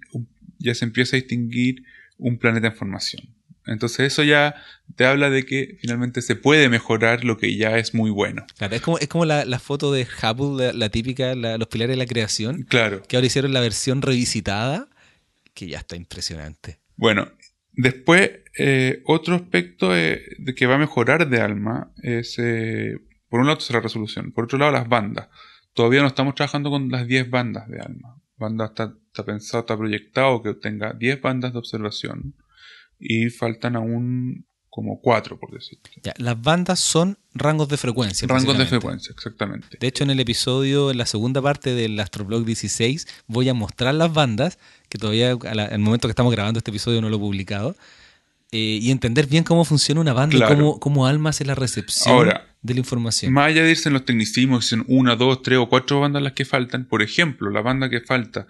[0.58, 1.84] ya se empieza a distinguir
[2.18, 3.30] un planeta en formación.
[3.66, 4.56] Entonces eso ya
[4.96, 8.46] te habla de que finalmente se puede mejorar lo que ya es muy bueno.
[8.58, 12.06] Claro, es como, es como la, foto de Hubble, la, típica, los pilares de la
[12.06, 12.64] creación.
[12.64, 13.04] Claro.
[13.04, 14.90] Que ahora hicieron la versión revisitada,
[15.54, 16.80] que ya está impresionante.
[16.98, 17.32] Bueno,
[17.74, 20.22] Después, eh, otro aspecto eh,
[20.56, 23.00] que va a mejorar de Alma es, eh,
[23.30, 24.32] por un lado, la resolución.
[24.32, 25.30] Por otro lado, las bandas.
[25.74, 28.22] Todavía no estamos trabajando con las 10 bandas de Alma.
[28.38, 32.36] Banda está, está pensado, está proyectado que tenga 10 bandas de observación
[33.00, 35.84] y faltan aún como 4, por decirlo.
[36.02, 38.28] Ya, las bandas son rangos de frecuencia.
[38.28, 39.78] Rangos de frecuencia, exactamente.
[39.80, 43.94] De hecho, en el episodio, en la segunda parte del Astroblog 16, voy a mostrar
[43.94, 44.58] las bandas,
[44.90, 47.76] que todavía en el momento que estamos grabando este episodio no lo he publicado,
[48.52, 52.74] eh, y entender bien cómo funciona una banda y cómo, Alma hace la recepción de
[52.74, 53.32] la información.
[53.32, 56.34] Más allá de irse en los tecnicismos, son una, dos, tres o cuatro bandas las
[56.34, 58.48] que faltan, por ejemplo, la banda que falta,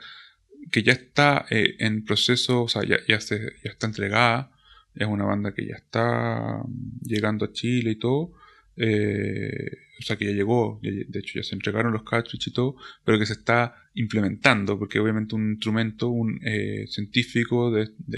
[0.71, 4.52] que ya está eh, en proceso, o sea, ya, ya, se, ya está entregada,
[4.95, 6.61] es una banda que ya está
[7.01, 8.33] llegando a Chile y todo,
[8.75, 12.75] eh, o sea que ya llegó, de hecho ya se entregaron los cartridges y todo,
[13.05, 17.71] pero que se está implementando, porque obviamente un instrumento un eh, científico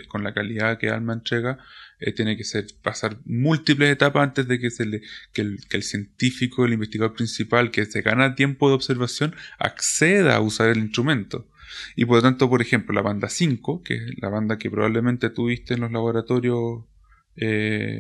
[0.08, 1.60] con la calidad que Alma entrega
[2.00, 5.02] eh, tiene que ser, pasar múltiples etapas antes de que, se le,
[5.34, 10.70] que el científico, el investigador principal, que se gana tiempo de observación, acceda a usar
[10.70, 11.48] el instrumento.
[11.96, 15.30] Y por lo tanto, por ejemplo, la banda 5, que es la banda que probablemente
[15.30, 16.86] tuviste en los laboratorios
[17.36, 18.00] eh,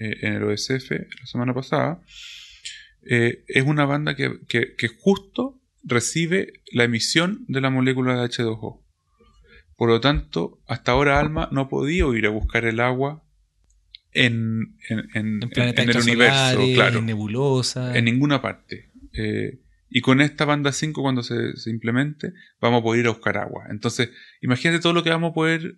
[0.00, 2.00] eh, en el OSF la semana pasada,
[3.08, 4.36] eh, es una banda que,
[4.98, 8.82] justo recibe la emisión de la molécula de H2O.
[9.76, 13.22] Por lo tanto, hasta ahora Alma no ha podido ir a buscar el agua
[14.12, 17.96] en, en, el universo, claro, en nebulosa.
[17.96, 18.90] En ninguna parte.
[19.88, 23.38] Y con esta banda 5, cuando se, se, implemente, vamos a poder ir a buscar
[23.38, 23.66] agua.
[23.70, 24.10] Entonces,
[24.40, 25.76] imagínate todo lo que vamos a poder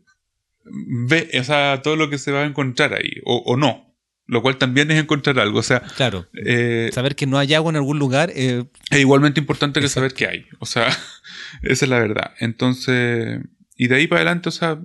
[0.71, 3.87] ve, o sea, todo lo que se va a encontrar ahí, o, no.
[4.27, 5.59] Lo cual también es encontrar algo.
[5.61, 6.27] O sea, claro.
[6.45, 10.13] Eh, saber que no hay agua en algún lugar eh, es igualmente importante que saber
[10.13, 10.47] que hay.
[10.59, 10.87] O sea,
[11.63, 12.35] esa es la verdad.
[12.39, 13.41] Entonces,
[13.75, 14.79] y de ahí para adelante, o sea,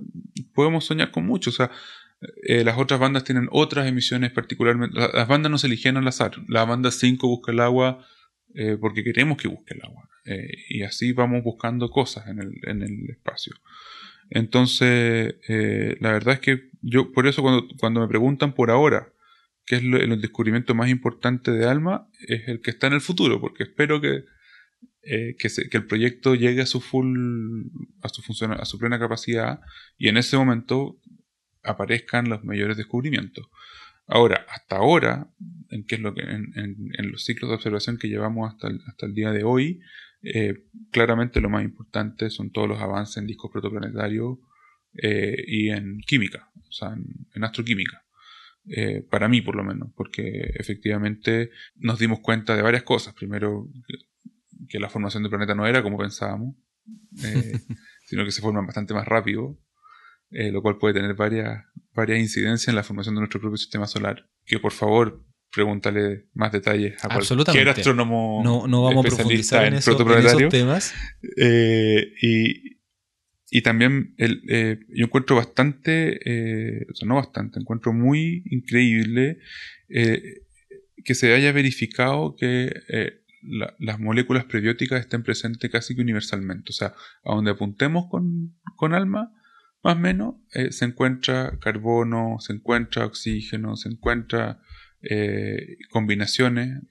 [0.54, 1.50] podemos soñar con mucho.
[1.50, 1.70] O sea,
[2.44, 4.98] eh, las otras bandas tienen otras emisiones particularmente.
[4.98, 6.32] Las bandas no se eligieron al azar.
[6.48, 8.06] La banda 5 busca el agua
[8.80, 10.08] porque queremos que busque el agua.
[10.68, 13.54] y así vamos buscando cosas en el, en el espacio.
[14.30, 19.12] Entonces, eh, la verdad es que yo, por eso cuando, cuando me preguntan por ahora
[19.66, 23.40] qué es el descubrimiento más importante de Alma, es el que está en el futuro,
[23.40, 24.24] porque espero que,
[25.02, 27.66] eh, que, el proyecto llegue a su full,
[28.02, 29.60] a su función, a su plena capacidad
[29.96, 31.00] y en ese momento
[31.62, 33.46] aparezcan los mayores descubrimientos.
[34.06, 35.28] Ahora, hasta ahora,
[35.74, 39.06] en, qué es lo que, en, en, los ciclos de observación que llevamos hasta hasta
[39.06, 39.80] el día de hoy,
[40.26, 44.38] eh, claramente lo más importante son todos los avances en discos protoplanetarios
[44.94, 46.94] eh, y en química, o sea,
[47.34, 48.02] en, astroquímica.
[48.66, 53.12] Eh, para mí, por lo menos, porque efectivamente nos dimos cuenta de varias cosas.
[53.12, 53.68] Primero,
[54.68, 56.56] que, la formación del planeta no era como pensábamos,
[58.06, 59.60] sino que se forman bastante más rápido,
[60.30, 64.30] lo cual puede tener varias, varias incidencias en la formación de nuestro propio sistema solar.
[64.46, 65.22] Que por favor,
[65.54, 68.42] pregúntale más detalles a cualquier astrónomo.
[68.44, 69.96] No, no vamos a profundizar en, esos
[70.50, 70.92] temas.
[71.36, 72.78] Eh, y,
[73.50, 79.38] y, también el, eh, yo encuentro bastante, eh, o sea, no bastante, encuentro muy increíble
[79.88, 82.72] que se haya verificado que
[83.78, 86.70] las moléculas prebióticas estén presentes casi que universalmente.
[86.70, 86.94] O sea,
[87.24, 89.30] a donde apuntemos con, con alma,
[89.84, 90.34] más o menos,
[90.70, 94.58] se encuentra carbono, se encuentra oxígeno, se encuentra
[95.08, 96.82] eh, combinaciones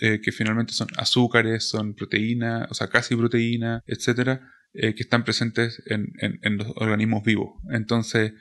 [0.00, 5.24] eh, que finalmente son azúcares, son proteínas, o sea, casi proteína, etcétera, eh, que están
[5.24, 6.12] presentes en,
[6.56, 7.60] los organismos vivos.
[7.70, 8.32] Entonces,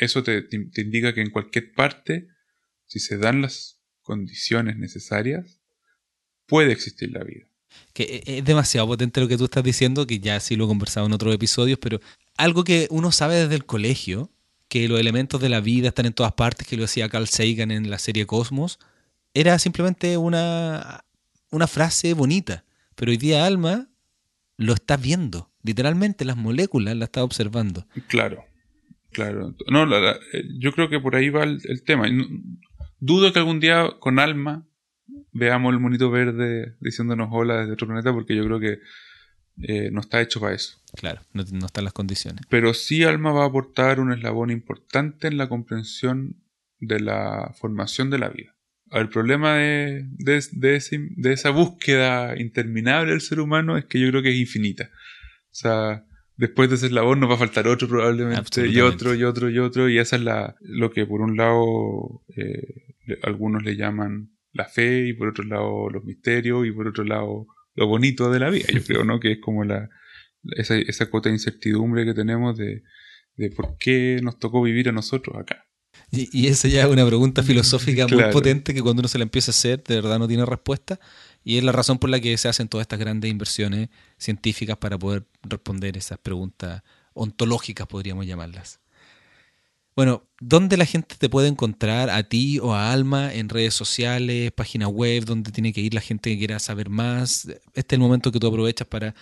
[0.00, 2.28] eso te, te, indica que en cualquier parte,
[2.86, 5.60] si se dan las condiciones necesarias,
[6.46, 7.46] puede existir la vida.
[7.92, 11.06] Que es demasiado potente lo que tú estás diciendo, que ya sí lo he conversado
[11.06, 12.00] en otros episodios, pero
[12.36, 14.32] algo que uno sabe desde el colegio,
[14.68, 17.70] que los elementos de la vida están en todas partes, que lo decía Carl Sagan
[17.70, 18.78] en la serie Cosmos,
[19.34, 21.04] era simplemente una,
[21.50, 22.64] una frase bonita.
[22.94, 23.88] Pero hoy día Alma
[24.56, 25.50] lo está viendo.
[25.62, 27.86] Literalmente las moléculas la está observando.
[28.08, 28.44] Claro,
[29.10, 29.54] claro.
[29.70, 29.86] No,
[30.58, 32.06] yo creo que por ahí va el, tema.
[32.98, 34.66] Dudo que algún día con Alma
[35.32, 38.78] veamos el monito verde diciéndonos hola desde otro planeta porque yo creo que
[39.62, 40.78] eh, no está hecho para eso.
[40.94, 42.44] Claro, no, están las condiciones.
[42.48, 46.36] Pero sí Alma va a aportar un eslabón importante en la comprensión
[46.80, 48.54] de la formación de la vida.
[48.90, 50.76] El problema de, de,
[51.32, 54.84] esa búsqueda interminable del ser humano es que yo creo que es infinita.
[54.84, 56.04] O sea,
[56.36, 59.58] después de ese eslabón nos va a faltar otro probablemente, y otro, y otro, y
[59.58, 64.64] otro, y esa es la, lo que por un lado eh, algunos le llaman la
[64.64, 67.46] fe, y por otro lado los misterios, y por otro lado
[67.78, 69.20] lo bonito de la vida, yo creo, ¿no?
[69.20, 69.88] Que es como la,
[70.56, 72.82] esa, esa cuota de incertidumbre que tenemos de,
[73.36, 75.64] de por qué nos tocó vivir a nosotros acá.
[76.10, 79.24] Y, y esa ya es una pregunta filosófica muy potente que cuando uno se la
[79.24, 80.98] empieza a hacer, de verdad no tiene respuesta.
[81.44, 84.98] Y es la razón por la que se hacen todas estas grandes inversiones científicas para
[84.98, 86.82] poder responder esas preguntas
[87.14, 88.80] ontológicas, podríamos llamarlas.
[89.98, 94.52] Bueno, ¿dónde la gente te puede encontrar a ti o a Alma en redes sociales,
[94.52, 97.48] página web, dónde tiene que ir la gente que quiera saber más?
[97.74, 99.16] Este es el momento que tú aprovechas para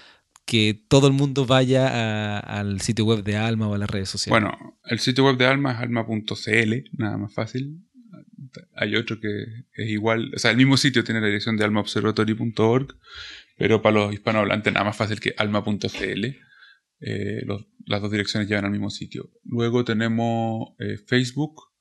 [0.45, 4.39] que todo el mundo vaya al sitio web de Alma o a las redes sociales.
[4.39, 7.81] Bueno, el sitio web de Alma es alma.cl, nada más fácil.
[8.75, 12.99] Hay otro que es igual, o sea, el mismo sitio tiene la dirección de almaobservatory.org,
[13.57, 16.37] pero para los hispanohablantes nada más fácil que alma.cl.
[17.01, 17.45] Eh,
[17.87, 19.31] las dos direcciones llevan al mismo sitio.
[19.45, 21.73] Luego tenemos eh, Facebook,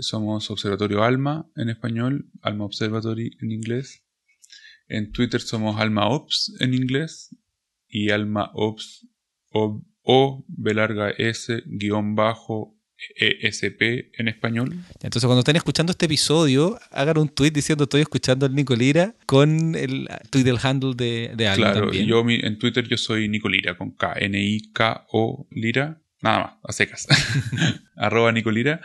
[0.00, 4.04] somos Observatorio Alma en español, Alma Observatory en inglés.
[4.88, 7.36] En Twitter somos Alma Ops en inglés
[7.88, 9.08] y Alma Ops
[9.52, 12.78] o, o B larga S guion bajo
[13.16, 14.74] ESP en español.
[14.94, 19.14] Entonces, cuando estén escuchando este episodio, hagan un tweet diciendo estoy escuchando al Nico Lira
[19.26, 21.72] con el tweet del handle de, de Alma.
[21.72, 26.72] Claro, yo en Twitter yo soy Nico Lira con K, N-I-K-O Lira, nada más, a
[26.72, 27.06] secas.
[27.96, 28.80] Arroba Nico Lira.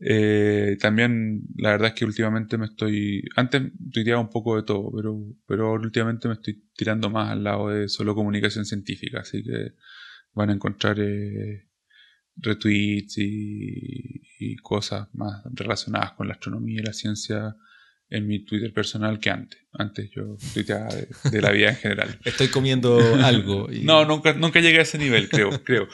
[0.00, 3.22] Eh, también la verdad es que últimamente me estoy.
[3.36, 3.62] Antes
[3.92, 7.88] tuiteaba un poco de todo, pero, pero últimamente me estoy tirando más al lado de
[7.88, 9.72] solo comunicación científica, así que
[10.34, 10.98] van a encontrar.
[11.00, 11.67] Eh,
[12.40, 17.56] retweets y, cosas más relacionadas con la astronomía y la ciencia
[18.08, 19.60] en mi Twitter personal que antes.
[19.72, 22.18] Antes yo tuiteaba de, la vida en general.
[22.24, 23.68] Estoy comiendo algo.
[23.82, 25.88] No, nunca, nunca llegué a ese nivel, creo, creo.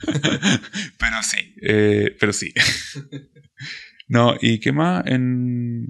[0.98, 2.52] pero sí, eh, pero sí.
[4.08, 5.06] no, ¿y qué más?
[5.06, 5.88] En...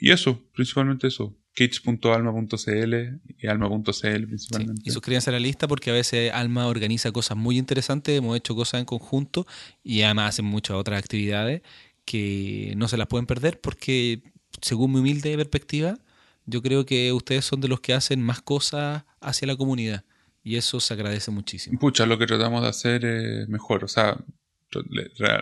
[0.00, 2.94] Y eso, principalmente eso kits.alma.cl
[3.38, 4.82] y alma.cl principalmente.
[4.84, 8.54] y suscríbanse a la lista porque a veces Alma organiza cosas muy interesantes, hemos hecho
[8.54, 9.46] cosas en conjunto
[9.82, 11.62] y además hacen muchas otras actividades
[12.04, 14.22] que no se las pueden perder porque
[14.60, 15.98] según mi humilde perspectiva,
[16.46, 20.04] yo creo que ustedes son de los que hacen más cosas hacia la comunidad
[20.42, 21.78] y eso se agradece muchísimo.
[21.78, 24.16] Pucha, lo que tratamos de hacer es mejor, o sea,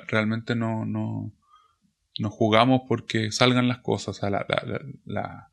[0.08, 1.32] realmente no, no,
[2.18, 4.44] no jugamos porque salgan las cosas, o sea, la,
[5.04, 5.49] la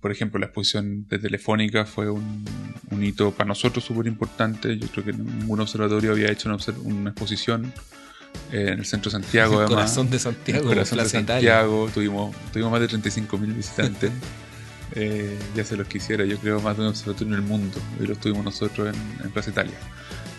[0.00, 2.44] por ejemplo, la exposición de Telefónica fue un,
[3.00, 4.78] hito para nosotros súper importante.
[4.78, 6.48] Yo creo que ningún observatorio había hecho
[6.84, 7.72] una, exposición
[8.52, 9.62] eh, en el centro de Santiago.
[9.62, 10.62] El corazón de Santiago.
[10.62, 11.88] El corazón de Santiago.
[11.92, 14.12] Tuvimos, tuvimos más de 35.000 visitantes.
[14.92, 17.78] eh, ya se los quisiera, yo creo más de un observatorio en el mundo.
[18.00, 19.78] Y lo tuvimos nosotros en, Plaza Italia.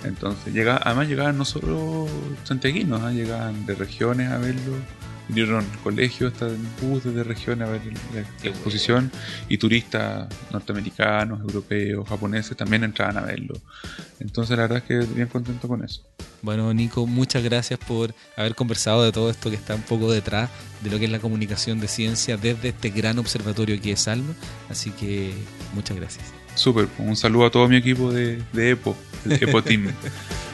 [0.04, 2.08] Entonces, llega, además llegaban no solo
[2.44, 3.16] santiaguinos, ¿eh?
[3.16, 4.74] llegaban de regiones a verlo
[5.28, 6.50] vinieron colegios, hasta
[6.82, 7.82] buses de región a ver
[8.14, 9.12] la, exposición
[9.50, 13.56] y turistas norteamericanos, europeos, japoneses también entraban a verlo.
[14.20, 16.02] Entonces la verdad es que bien contento con eso.
[16.42, 20.50] Bueno, Nico, muchas gracias por haber conversado de todo esto que está un poco detrás
[20.82, 24.34] de lo que es la comunicación de ciencia desde este gran observatorio que es Alma.
[24.70, 25.34] Así que
[25.74, 26.26] muchas gracias.
[26.54, 28.96] Súper, un saludo a todo mi equipo de, de EPO,
[29.26, 29.88] el EPO Team.